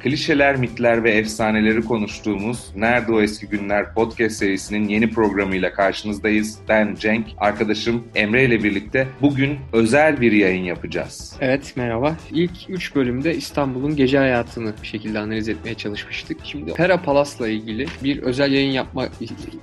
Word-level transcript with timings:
klişeler, 0.00 0.56
mitler 0.56 1.04
ve 1.04 1.10
efsaneleri 1.10 1.82
konuştuğumuz 1.82 2.72
Nerede 2.76 3.12
O 3.12 3.20
Eski 3.20 3.46
Günler 3.46 3.94
podcast 3.94 4.36
serisinin 4.36 4.88
yeni 4.88 5.10
programıyla 5.10 5.72
karşınızdayız. 5.72 6.58
Ben 6.68 6.94
Cenk, 6.94 7.26
arkadaşım 7.38 8.04
Emre 8.14 8.44
ile 8.44 8.64
birlikte 8.64 9.08
bugün 9.22 9.58
özel 9.72 10.20
bir 10.20 10.32
yayın 10.32 10.64
yapacağız. 10.64 11.36
Evet, 11.40 11.72
merhaba. 11.76 12.16
İlk 12.32 12.52
3 12.68 12.94
bölümde 12.94 13.36
İstanbul'un 13.36 13.96
gece 13.96 14.18
hayatını 14.18 14.74
bir 14.82 14.86
şekilde 14.86 15.18
analiz 15.18 15.48
etmeye 15.48 15.74
çalışmıştık. 15.74 16.38
Şimdi 16.44 16.74
Pera 16.74 17.02
Palas'la 17.02 17.48
ilgili 17.48 17.86
bir 18.04 18.22
özel 18.22 18.52
yayın 18.52 18.72
yapma 18.72 19.08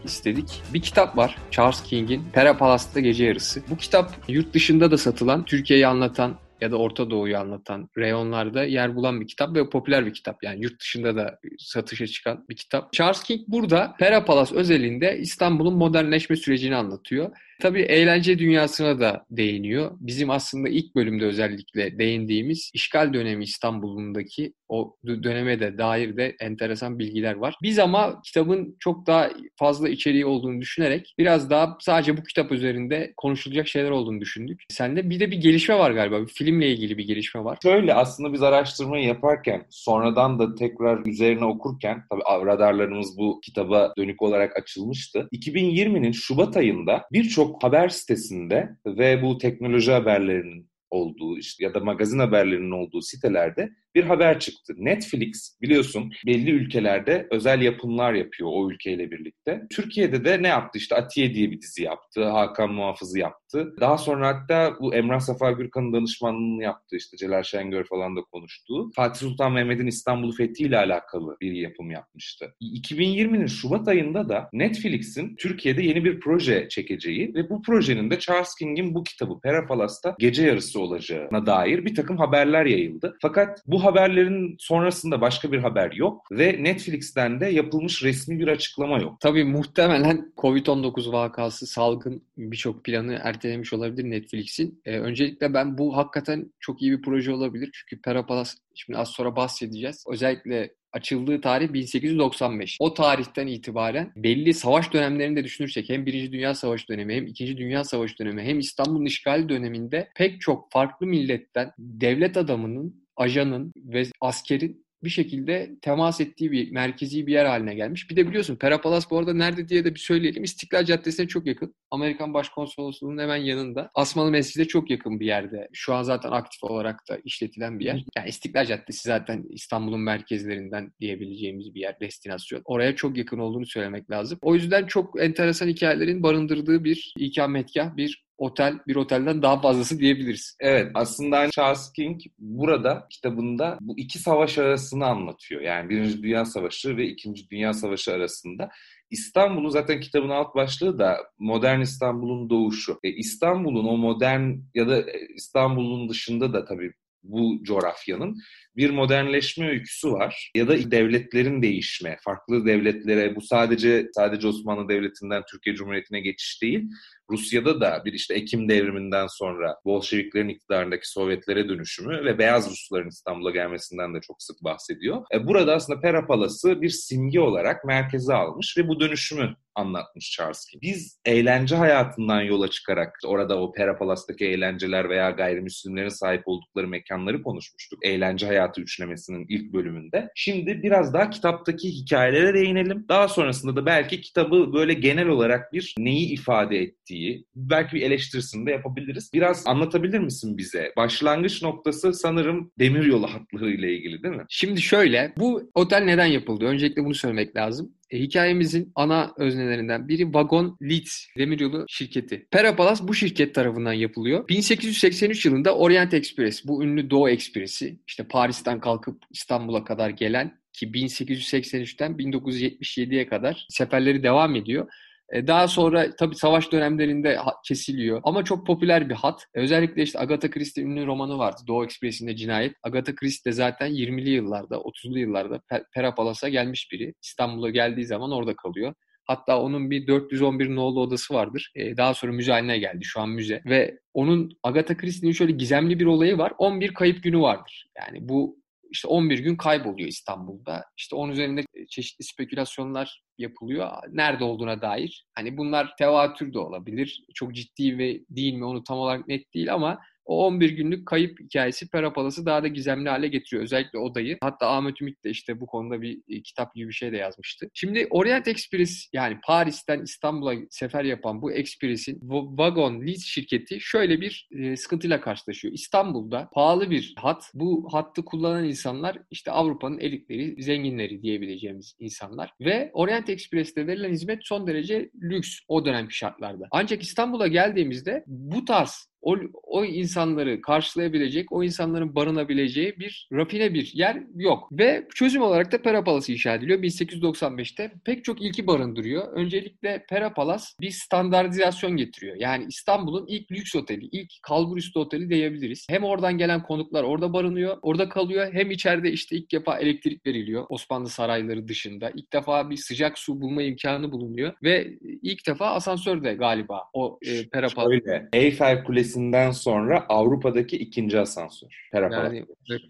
istedik. 0.04 0.62
Bir 0.74 0.82
kitap 0.82 1.18
var, 1.18 1.38
Charles 1.52 1.84
King'in 1.84 2.24
Pera 2.34 2.58
Palas'ta 2.58 3.00
Gece 3.00 3.26
Yarısı. 3.26 3.62
Bu 3.70 3.78
kitap 3.78 4.14
yurt 4.28 4.54
dışında 4.54 4.92
da 4.92 4.98
satılan, 4.98 5.46
Türkiye'yi 5.46 5.88
anlatan 5.88 6.36
ya 6.62 6.72
da 6.72 6.78
Orta 6.78 7.10
Doğu'yu 7.10 7.38
anlatan 7.38 7.90
reyonlarda 7.98 8.64
yer 8.64 8.96
bulan 8.96 9.22
bir 9.22 9.28
kitap 9.28 9.56
ve 9.56 9.70
popüler 9.70 10.06
bir 10.06 10.14
kitap. 10.14 10.44
Yani 10.44 10.64
yurt 10.64 10.80
dışında 10.80 11.16
da 11.16 11.40
satışa 11.60 12.08
çıkan 12.08 12.46
bir 12.50 12.56
kitap. 12.56 12.94
Charles 12.94 13.24
King 13.24 13.42
burada 13.48 13.96
Pera 14.00 14.26
Palace 14.26 14.56
özelinde 14.56 15.18
İstanbul'un 15.20 15.78
modernleşme 15.78 16.36
sürecini 16.36 16.76
anlatıyor. 16.76 17.32
Tabii 17.62 17.82
eğlence 17.82 18.40
dünyasına 18.40 19.00
da 19.00 19.26
değiniyor. 19.32 19.92
Bizim 20.00 20.30
aslında 20.30 20.70
ilk 20.70 20.96
bölümde 20.96 21.26
özellikle 21.26 22.00
değindiğimiz 22.00 22.72
işgal 22.74 23.14
dönemi 23.14 23.44
İstanbul'undaki 23.44 24.54
o 24.70 24.96
döneme 25.06 25.60
de 25.60 25.78
dair 25.78 26.18
de 26.18 26.36
enteresan 26.40 27.00
bilgiler 27.00 27.36
var. 27.36 27.56
Biz 27.62 27.80
ama 27.80 28.22
kitabın 28.22 28.76
çok 28.80 29.08
daha 29.08 29.30
fazla 29.56 29.90
içeriği 29.90 30.26
olduğunu 30.26 30.62
düşünerek 30.62 31.14
biraz 31.18 31.50
daha 31.50 31.78
sadece 31.80 32.18
bu 32.18 32.24
kitap 32.24 32.52
üzerinde 32.52 33.14
konuşulacak 33.18 33.68
şeyler 33.68 33.92
olduğunu 33.92 34.22
düşündük. 34.22 34.64
Sende 34.70 35.10
bir 35.10 35.20
de 35.20 35.32
bir 35.32 35.38
gelişme 35.38 35.80
var 35.80 35.92
galiba. 35.92 36.22
Bir 36.22 36.28
filmle 36.28 36.72
ilgili 36.72 36.98
bir 36.98 37.08
gelişme 37.08 37.44
var. 37.44 37.58
Şöyle 37.64 37.94
aslında 37.94 38.34
biz 38.34 38.44
araştırmayı 38.44 39.06
yaparken 39.06 39.66
sonradan 39.70 40.40
da 40.40 40.56
tekrar 40.56 41.06
üzerine 41.06 41.46
okurken 41.46 42.04
tabii 42.10 42.46
radarlarımız 42.46 43.18
bu 43.18 43.40
kitaba 43.44 43.94
dönük 43.98 44.22
olarak 44.22 44.58
açılmıştı. 44.58 45.28
2020'nin 45.34 46.12
Şubat 46.12 46.58
ayında 46.58 47.04
birçok 47.12 47.64
haber 47.64 47.90
sitesinde 47.90 48.70
ve 48.86 49.22
bu 49.22 49.38
teknoloji 49.38 49.92
haberlerinin 49.92 50.70
olduğu 50.90 51.38
işte 51.38 51.66
ya 51.66 51.74
da 51.74 51.80
magazin 51.80 52.20
haberlerinin 52.20 52.72
olduğu 52.72 53.02
sitelerde 53.02 53.70
bir 53.98 54.04
haber 54.04 54.40
çıktı. 54.40 54.74
Netflix 54.78 55.58
biliyorsun 55.62 56.12
belli 56.26 56.52
ülkelerde 56.52 57.28
özel 57.32 57.62
yapımlar 57.62 58.14
yapıyor 58.14 58.50
o 58.54 58.72
ülkeyle 58.72 59.12
birlikte. 59.12 59.62
Türkiye'de 59.70 60.26
de 60.26 60.44
ne 60.44 60.48
yaptı? 60.48 60.78
İşte 60.78 60.96
Atiye 60.96 61.34
diye 61.34 61.52
bir 61.52 61.62
dizi 61.62 61.84
yaptı. 61.84 62.26
Hakan 62.26 62.72
Muhafız'ı 62.72 63.20
yaptı. 63.20 63.76
Daha 63.80 63.98
sonra 63.98 64.28
hatta 64.28 64.76
bu 64.80 64.96
Emrah 64.96 65.20
Safa 65.20 65.52
Gürkan'ın 65.52 65.94
danışmanlığını 65.94 66.64
yaptı. 66.64 66.96
İşte 66.96 67.18
Celal 67.18 67.44
Şengör 67.44 67.84
falan 67.86 68.16
da 68.16 68.22
konuştuğu. 68.22 68.92
Fatih 68.96 69.20
Sultan 69.20 69.52
Mehmet'in 69.52 69.88
İstanbul 69.88 70.32
Fethi 70.32 70.64
ile 70.64 70.78
alakalı 70.78 71.38
bir 71.42 71.52
yapım 71.52 71.92
yapmıştı. 71.92 72.56
2020'nin 72.62 73.48
Şubat 73.48 73.88
ayında 73.88 74.30
da 74.30 74.50
Netflix'in 74.54 75.36
Türkiye'de 75.36 75.84
yeni 75.84 76.04
bir 76.04 76.20
proje 76.20 76.70
çekeceği 76.70 77.34
ve 77.36 77.50
bu 77.50 77.62
projenin 77.62 78.12
de 78.12 78.20
Charles 78.20 78.56
King'in 78.56 78.96
bu 78.96 79.04
kitabı 79.04 79.40
Pera 79.40 79.68
Palas'ta 79.68 80.16
gece 80.20 80.46
yarısı 80.46 80.80
olacağına 80.80 81.46
dair 81.46 81.86
bir 81.86 81.96
takım 81.96 82.18
haberler 82.18 82.66
yayıldı. 82.66 83.18
Fakat 83.22 83.64
bu 83.68 83.84
haberlerin 83.88 84.56
sonrasında 84.60 85.22
başka 85.22 85.52
bir 85.52 85.58
haber 85.58 85.92
yok 85.92 86.28
ve 86.32 86.64
Netflix'ten 86.64 87.42
de 87.42 87.46
yapılmış 87.46 88.04
resmi 88.04 88.40
bir 88.40 88.48
açıklama 88.48 89.00
yok. 89.00 89.20
Tabii 89.20 89.44
muhtemelen 89.44 90.34
Covid-19 90.38 91.12
vakası 91.12 91.68
salgın 91.68 92.24
birçok 92.38 92.84
planı 92.84 93.20
ertelemiş 93.24 93.74
olabilir 93.74 94.10
Netflix'in. 94.10 94.82
Ee, 94.86 95.00
öncelikle 95.00 95.54
ben 95.54 95.78
bu 95.78 95.98
hakikaten 95.98 96.52
çok 96.60 96.82
iyi 96.82 96.92
bir 96.92 97.02
proje 97.02 97.32
olabilir. 97.32 97.70
Çünkü 97.74 98.02
Perapalas 98.02 98.56
şimdi 98.76 99.00
az 99.00 99.10
sonra 99.10 99.36
bahsedeceğiz. 99.36 100.06
Özellikle 100.08 100.78
açıldığı 100.94 101.42
tarih 101.42 101.74
1895. 101.74 102.78
O 102.80 102.94
tarihten 102.94 103.48
itibaren 103.48 104.12
belli 104.16 104.54
savaş 104.54 104.94
dönemlerini 104.94 105.36
de 105.36 105.44
düşünürsek 105.44 105.90
hem 105.90 106.06
Birinci 106.06 106.32
Dünya 106.32 106.56
Savaşı 106.56 106.88
dönemi 106.88 107.16
hem 107.16 107.28
İkinci 107.28 107.58
Dünya 107.58 107.84
Savaşı 107.84 108.18
dönemi 108.18 108.42
hem 108.44 108.60
İstanbul'un 108.60 109.06
işgali 109.06 109.50
döneminde 109.50 110.10
pek 110.16 110.42
çok 110.42 110.72
farklı 110.72 111.06
milletten 111.08 111.72
devlet 111.80 112.38
adamının 112.38 113.07
ajanın 113.18 113.74
ve 113.76 114.04
askerin 114.22 114.88
bir 115.04 115.10
şekilde 115.10 115.76
temas 115.82 116.22
ettiği 116.22 116.52
bir 116.52 116.72
merkezi 116.72 117.28
bir 117.28 117.34
yer 117.34 117.46
haline 117.46 117.76
gelmiş. 117.76 118.10
Bir 118.10 118.16
de 118.16 118.28
biliyorsun 118.28 118.56
Perapalas 118.56 119.12
bu 119.12 119.18
arada 119.18 119.34
nerede 119.34 119.70
diye 119.70 119.86
de 119.86 119.96
bir 119.96 120.00
söyleyelim. 120.00 120.44
İstiklal 120.44 120.86
Caddesi'ne 120.86 121.28
çok 121.28 121.46
yakın. 121.48 121.76
Amerikan 121.92 122.34
Başkonsolosluğu'nun 122.34 123.22
hemen 123.22 123.38
yanında. 123.38 123.92
Asmalı 123.96 124.32
Mescid'e 124.32 124.66
çok 124.66 124.90
yakın 124.90 125.20
bir 125.20 125.26
yerde. 125.26 125.68
Şu 125.74 125.94
an 125.94 126.04
zaten 126.04 126.32
aktif 126.32 126.64
olarak 126.64 127.10
da 127.10 127.18
işletilen 127.24 127.80
bir 127.80 127.86
yer. 127.86 128.04
Yani 128.18 128.30
İstiklal 128.30 128.66
Caddesi 128.66 129.08
zaten 129.08 129.46
İstanbul'un 129.50 130.02
merkezlerinden 130.02 130.92
diyebileceğimiz 131.00 131.76
bir 131.76 131.80
yer, 131.80 132.00
destinasyon. 132.00 132.62
Oraya 132.66 132.96
çok 132.96 133.18
yakın 133.18 133.40
olduğunu 133.40 133.66
söylemek 133.66 134.12
lazım. 134.12 134.40
O 134.42 134.56
yüzden 134.56 134.86
çok 134.86 135.22
enteresan 135.22 135.68
hikayelerin 135.68 136.24
barındırdığı 136.24 136.84
bir 136.84 137.14
ikametgah, 137.18 137.96
bir 137.96 138.27
otel 138.38 138.80
bir 138.88 138.96
otelden 138.96 139.42
daha 139.42 139.62
fazlası 139.62 140.00
diyebiliriz. 140.00 140.56
Evet 140.60 140.92
aslında 140.94 141.50
Charles 141.52 141.92
King 141.92 142.22
burada 142.40 143.08
kitabında 143.10 143.78
bu 143.82 144.00
iki 144.00 144.20
savaş 144.20 144.58
arasını 144.58 145.06
anlatıyor. 145.06 145.62
Yani 145.62 145.90
Birinci 145.90 146.24
Dünya 146.24 146.46
Savaşı 146.46 146.98
ve 146.98 147.08
İkinci 147.08 147.50
Dünya 147.50 147.74
Savaşı 147.74 148.14
arasında. 148.14 148.70
İstanbul'un 149.10 149.70
zaten 149.70 150.00
kitabın 150.00 150.30
alt 150.30 150.56
başlığı 150.56 151.00
da 151.00 151.18
modern 151.40 151.82
İstanbul'un 151.82 152.50
doğuşu. 152.50 153.00
E, 153.04 153.10
İstanbul'un 153.10 153.88
o 153.88 153.98
modern 153.98 154.54
ya 154.76 154.88
da 154.88 155.00
e, 155.00 155.28
İstanbul'un 155.36 156.10
dışında 156.10 156.54
da 156.54 156.66
tabii 156.66 156.94
bu 157.28 157.64
coğrafyanın 157.64 158.38
bir 158.76 158.90
modernleşme 158.90 159.70
öyküsü 159.70 160.12
var. 160.12 160.52
Ya 160.56 160.68
da 160.68 160.92
devletlerin 160.92 161.62
değişme, 161.62 162.18
farklı 162.24 162.66
devletlere 162.66 163.36
bu 163.36 163.42
sadece 163.42 164.08
sadece 164.16 164.48
Osmanlı 164.48 164.90
Devleti'nden 164.90 165.44
Türkiye 165.52 165.76
Cumhuriyeti'ne 165.76 166.20
geçiş 166.20 166.62
değil. 166.62 166.90
Rusya'da 167.30 167.82
da 167.82 168.02
bir 168.06 168.14
işte 168.14 168.34
Ekim 168.34 168.70
devriminden 168.70 169.28
sonra 169.28 169.76
Bolşeviklerin 169.86 170.50
iktidarındaki 170.50 171.10
Sovyetlere 171.10 171.70
dönüşümü 171.70 172.26
ve 172.26 172.38
Beyaz 172.38 172.70
Rusların 172.70 173.08
İstanbul'a 173.08 173.52
gelmesinden 173.52 174.16
de 174.16 174.22
çok 174.22 174.44
sık 174.44 174.64
bahsediyor. 174.64 175.24
E, 175.34 175.48
burada 175.48 175.76
aslında 175.76 176.02
Pera 176.02 176.28
Palası 176.28 176.82
bir 176.82 176.90
simge 176.90 177.40
olarak 177.40 177.86
merkeze 177.86 178.34
almış 178.34 178.78
ve 178.78 178.88
bu 178.88 179.00
dönüşümü 179.00 179.56
anlatmış 179.78 180.32
Charles 180.32 180.66
King. 180.66 180.84
Biz 180.84 181.20
eğlence 181.26 181.76
hayatından 181.76 182.42
yola 182.42 182.68
çıkarak 182.68 183.18
orada 183.26 183.62
o 183.62 183.72
Pera 183.72 183.98
Palas'taki 183.98 184.46
eğlenceler 184.46 185.10
veya 185.10 185.30
gayrimüslimlerin 185.30 186.10
sahip 186.10 186.44
oldukları 186.46 186.88
mekanları 186.88 187.44
konuşmuştuk. 187.44 188.00
Eğlence 188.06 188.46
hayatı 188.46 188.82
üçlemesinin 188.82 189.46
ilk 189.50 189.74
bölümünde. 189.74 190.30
Şimdi 190.36 190.84
biraz 190.84 191.14
daha 191.14 191.30
kitaptaki 191.30 191.90
hikayelere 191.90 192.54
değinelim. 192.54 193.06
Daha 193.10 193.28
sonrasında 193.28 193.76
da 193.76 193.86
belki 193.86 194.22
kitabı 194.22 194.74
böyle 194.74 194.94
genel 194.94 195.28
olarak 195.28 195.74
bir 195.74 195.96
neyi 195.98 196.30
ifade 196.30 196.78
ettiği, 196.78 197.46
belki 197.56 197.96
bir 197.96 198.02
eleştirisini 198.02 198.66
de 198.66 198.72
yapabiliriz. 198.72 199.30
Biraz 199.34 199.68
anlatabilir 199.68 200.20
misin 200.20 200.58
bize? 200.58 200.94
Başlangıç 200.98 201.64
noktası 201.64 202.14
sanırım 202.14 202.72
demiryolu 202.80 203.28
hatları 203.28 203.72
ile 203.72 203.94
ilgili 203.94 204.24
değil 204.24 204.36
mi? 204.36 204.46
Şimdi 204.50 204.82
şöyle, 204.82 205.34
bu 205.38 205.72
otel 205.76 206.02
neden 206.04 206.26
yapıldı? 206.26 206.66
Öncelikle 206.66 207.06
bunu 207.06 207.16
söylemek 207.16 207.56
lazım. 207.56 207.97
E, 208.10 208.20
hikayemizin 208.20 208.92
ana 208.96 209.34
öznelerinden 209.38 210.08
biri 210.08 210.34
Vagon 210.34 210.78
Leeds 210.82 211.26
demiryolu 211.38 211.86
şirketi. 211.88 212.48
Perapalas 212.52 213.08
bu 213.08 213.14
şirket 213.14 213.56
tarafından 213.56 213.94
yapılıyor. 213.94 214.48
1883 214.48 215.46
yılında 215.46 215.76
Orient 215.76 216.14
Express, 216.14 216.66
bu 216.66 216.84
ünlü 216.84 217.10
Doğu 217.10 217.30
Ekspresi, 217.30 218.00
işte 218.08 218.24
Paris'ten 218.24 218.80
kalkıp 218.80 219.24
İstanbul'a 219.32 219.84
kadar 219.84 220.10
gelen 220.10 220.60
ki 220.74 220.88
1883'ten 220.88 222.12
1977'ye 222.12 223.28
kadar 223.28 223.66
seferleri 223.70 224.24
devam 224.24 224.56
ediyor. 224.56 224.88
E, 225.34 225.48
daha 225.48 225.68
sonra 225.68 226.16
tabii 226.16 226.36
savaş 226.36 226.72
dönemlerinde 226.72 227.40
kesiliyor. 227.68 228.22
Ama 228.24 228.44
çok 228.44 228.68
popüler 228.68 229.10
bir 229.10 229.16
hat. 229.16 229.46
E, 229.56 229.60
özellikle 229.60 230.04
işte 230.04 230.20
Agatha 230.20 230.50
Christie 230.50 230.84
ünlü 230.84 231.06
romanı 231.06 231.38
vardı. 231.38 231.62
Doğu 231.68 231.84
Ekspresi'nde 231.84 232.36
cinayet. 232.36 232.74
Agatha 232.84 233.16
Christie 233.16 233.52
de 233.52 233.56
zaten 233.56 233.92
20'li 233.92 234.30
yıllarda, 234.30 234.76
30'lu 234.76 235.20
yıllarda 235.20 235.62
Perapalas'a 235.94 236.50
gelmiş 236.50 236.90
biri. 236.92 237.14
İstanbul'a 237.24 237.70
geldiği 237.70 238.06
zaman 238.06 238.32
orada 238.32 238.56
kalıyor. 238.56 238.94
Hatta 239.28 239.62
onun 239.62 239.92
bir 239.92 240.08
411 240.08 240.76
nolu 240.76 241.02
odası 241.02 241.34
vardır. 241.34 241.72
Ee, 241.76 241.98
daha 241.98 242.14
sonra 242.14 242.32
müze 242.32 242.52
haline 242.52 242.78
geldi. 242.78 243.00
Şu 243.04 243.22
an 243.22 243.30
müze. 243.30 243.62
Ve 243.66 244.00
onun 244.14 244.50
Agatha 244.64 244.98
Christie'nin 244.98 245.34
şöyle 245.34 245.52
gizemli 245.52 246.00
bir 246.00 246.06
olayı 246.06 246.38
var. 246.38 246.54
11 246.58 246.94
kayıp 246.94 247.24
günü 247.24 247.40
vardır. 247.40 247.86
Yani 247.98 248.30
bu 248.30 248.58
işte 248.92 249.08
11 249.08 249.40
gün 249.40 249.56
kayboluyor 249.56 250.10
İstanbul'da. 250.10 250.84
İşte 250.98 251.16
onun 251.16 251.32
üzerinde 251.32 251.64
çeşitli 251.90 252.26
spekülasyonlar 252.26 253.22
yapılıyor. 253.38 253.92
Nerede 254.12 254.44
olduğuna 254.44 254.82
dair. 254.82 255.26
Hani 255.36 255.58
bunlar 255.58 255.94
tevatür 255.98 256.54
de 256.54 256.60
olabilir. 256.60 257.26
Çok 257.36 257.56
ciddi 257.56 257.98
ve 257.98 258.20
değil 258.30 258.54
mi 258.54 258.66
onu 258.66 258.84
tam 258.84 258.98
olarak 258.98 259.28
net 259.28 259.54
değil 259.54 259.74
ama 259.74 260.00
O 260.28 260.46
11 260.46 260.70
günlük 260.70 261.06
kayıp 261.06 261.40
hikayesi 261.40 261.90
Perapalası 261.90 262.46
daha 262.46 262.64
da 262.64 262.68
gizemli 262.68 263.10
hale 263.10 263.28
getiriyor. 263.28 263.64
Özellikle 263.64 264.00
odayı. 264.00 264.38
Hatta 264.42 264.68
Ahmet 264.68 265.02
Ümit 265.02 265.24
de 265.24 265.30
işte 265.30 265.60
bu 265.60 265.68
konuda 265.68 266.02
bir 266.02 266.22
e, 266.30 266.42
kitap 266.42 266.76
gibi 266.76 266.88
bir 266.88 266.94
şey 266.94 267.12
de 267.12 267.18
yazmıştı. 267.18 267.70
Şimdi 267.74 268.08
Orient 268.10 268.48
Express 268.48 269.10
yani 269.14 269.38
Paris'ten 269.46 270.02
İstanbul'a 270.02 270.54
sefer 270.70 271.04
yapan 271.04 271.42
bu 271.42 271.52
Express'in 271.52 272.20
Vagon 272.58 273.02
Lease 273.08 273.22
şirketi 273.22 273.78
şöyle 273.82 274.22
bir 274.22 274.50
e, 274.52 274.76
sıkıntıyla 274.76 275.22
karşılaşıyor. 275.22 275.74
İstanbul'da 275.74 276.50
pahalı 276.54 276.90
bir 276.90 277.14
hat. 277.18 277.52
Bu 277.54 277.88
hattı 277.92 278.26
kullanan 278.26 278.66
insanlar 278.66 279.18
işte 279.32 279.52
Avrupa'nın 279.52 280.00
elitleri, 280.00 280.64
zenginleri 280.64 281.22
diyebileceğimiz 281.22 281.96
insanlar. 282.00 282.52
Ve 282.62 282.92
Orient 282.94 283.30
Express'te 283.30 283.88
verilen 283.88 284.12
hizmet 284.12 284.40
son 284.42 284.68
derece 284.68 285.10
lüks 285.22 285.60
o 285.68 285.86
dönemki 285.86 286.18
şartlarda. 286.18 286.68
Ancak 286.72 287.04
İstanbul'a 287.04 287.48
geldiğimizde 287.48 288.24
bu 288.28 288.66
tarz 288.66 289.08
o, 289.28 289.38
o 289.64 289.86
insanları 289.86 290.62
karşılayabilecek, 290.62 291.52
o 291.52 291.64
insanların 291.64 292.16
barınabileceği 292.16 293.00
bir 293.00 293.30
rafine 293.34 293.74
bir 293.74 293.92
yer 293.94 294.24
yok. 294.36 294.70
Ve 294.72 295.08
çözüm 295.16 295.42
olarak 295.42 295.72
da 295.72 295.82
Pera 295.82 296.04
Palas'ı 296.04 296.32
inşa 296.32 296.56
ediliyor. 296.56 296.80
1895'te 296.80 297.92
pek 298.06 298.24
çok 298.24 298.42
ilki 298.42 298.68
barındırıyor. 298.68 299.34
Öncelikle 299.34 300.06
Pera 300.10 300.34
Palas 300.34 300.76
bir 300.82 300.90
standartizasyon 300.92 301.98
getiriyor. 301.98 302.36
Yani 302.40 302.66
İstanbul'un 302.70 303.26
ilk 303.28 303.52
lüks 303.52 303.76
oteli, 303.76 304.06
ilk 304.12 304.32
kalburüstü 304.42 305.00
oteli 305.00 305.30
diyebiliriz. 305.30 305.88
Hem 305.90 306.04
oradan 306.04 306.38
gelen 306.38 306.64
konuklar 306.64 307.04
orada 307.04 307.34
barınıyor, 307.34 307.78
orada 307.82 308.10
kalıyor. 308.10 308.54
Hem 308.54 308.72
içeride 308.72 309.12
işte 309.12 309.36
ilk 309.36 309.52
defa 309.52 309.78
elektrik 309.78 310.26
veriliyor 310.26 310.66
Osmanlı 310.70 311.10
sarayları 311.10 311.68
dışında. 311.68 312.12
İlk 312.16 312.34
defa 312.34 312.70
bir 312.70 312.78
sıcak 312.78 313.20
su 313.20 313.42
bulma 313.42 313.62
imkanı 313.62 314.12
bulunuyor. 314.12 314.54
Ve 314.64 314.88
ilk 315.22 315.48
defa 315.48 315.66
asansör 315.66 316.24
de 316.24 316.34
galiba 316.34 316.84
o 316.94 317.20
e, 317.22 317.50
Pera 317.50 317.68
Palas. 317.68 317.92
Öyle. 317.92 318.30
Eyfel 318.34 318.84
Kulesi 318.84 319.17
Kulesi'nden 319.18 319.52
sonra 319.52 320.06
Avrupa'daki 320.10 320.78
ikinci 320.78 321.20
asansör. 321.20 321.90
Yani, 321.94 322.46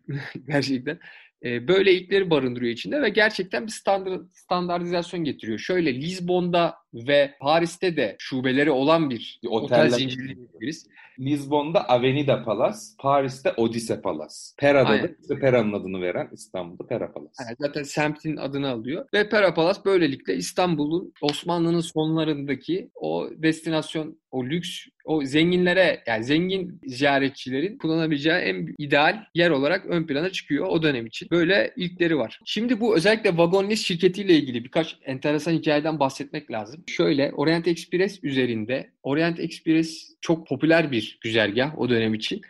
gerçekten 0.47 0.99
e, 1.43 1.67
böyle 1.67 1.93
ilkleri 1.93 2.29
barındırıyor 2.29 2.73
içinde 2.73 3.01
ve 3.01 3.09
gerçekten 3.09 3.65
bir 3.65 3.71
standart, 3.71 4.21
standartizasyon 4.33 5.23
getiriyor. 5.23 5.59
Şöyle 5.59 5.93
Lizbon'da 5.93 6.75
ve 6.93 7.33
Paris'te 7.39 7.97
de 7.97 8.15
şubeleri 8.19 8.71
olan 8.71 9.09
bir 9.09 9.39
Oteller, 9.47 9.85
otel 9.85 9.89
zinciri 9.89 10.35
diyebiliriz. 10.35 10.87
Lizbon'da 11.19 11.89
Avenida 11.89 12.43
Palace, 12.43 12.79
Paris'te 12.99 13.53
Odyssey 13.57 14.01
Palace. 14.01 14.35
Pera'da 14.57 14.89
Aynen. 14.89 15.03
da 15.03 15.11
işte 15.21 15.39
Pera'nın 15.39 15.73
adını 15.73 16.01
veren 16.01 16.29
İstanbul'da 16.31 16.87
Pera 16.87 17.11
Palace. 17.11 17.33
Yani 17.39 17.55
zaten 17.59 17.83
semtin 17.83 18.37
adını 18.37 18.69
alıyor. 18.69 19.05
Ve 19.13 19.29
Pera 19.29 19.53
Palace 19.53 19.79
böylelikle 19.85 20.35
İstanbul'un 20.35 21.13
Osmanlı'nın 21.21 21.79
sonlarındaki 21.79 22.89
o 22.95 23.29
destinasyon, 23.37 24.19
o 24.31 24.45
lüks, 24.45 24.87
o 25.05 25.23
zenginlere 25.25 26.03
yani 26.07 26.23
zengin 26.23 26.79
ziyaretçilerin 26.85 27.77
kullanabileceği 27.77 28.35
en 28.35 28.75
ideal 28.77 29.23
yer 29.35 29.49
olarak 29.49 29.85
ön 29.85 30.07
plana 30.07 30.29
çıkıyor 30.29 30.67
o 30.67 30.83
dönem 30.83 31.05
için. 31.05 31.27
Böyle 31.31 31.73
ilkleri 31.75 32.17
var. 32.17 32.39
Şimdi 32.45 32.79
bu 32.79 32.95
özellikle 32.95 33.37
Vagon 33.37 33.69
List 33.69 33.85
şirketiyle 33.85 34.33
ilgili 34.33 34.63
birkaç 34.63 34.97
enteresan 35.05 35.51
hikayeden 35.51 35.99
bahsetmek 35.99 36.51
lazım. 36.51 36.76
Şöyle 36.87 37.31
Orient 37.31 37.67
Express 37.67 38.23
üzerinde 38.23 38.91
Orient 39.03 39.39
Express 39.39 40.15
çok 40.21 40.47
popüler 40.47 40.91
bir 40.91 41.19
güzergah 41.21 41.79
o 41.79 41.89
dönem 41.89 42.13
için. 42.13 42.41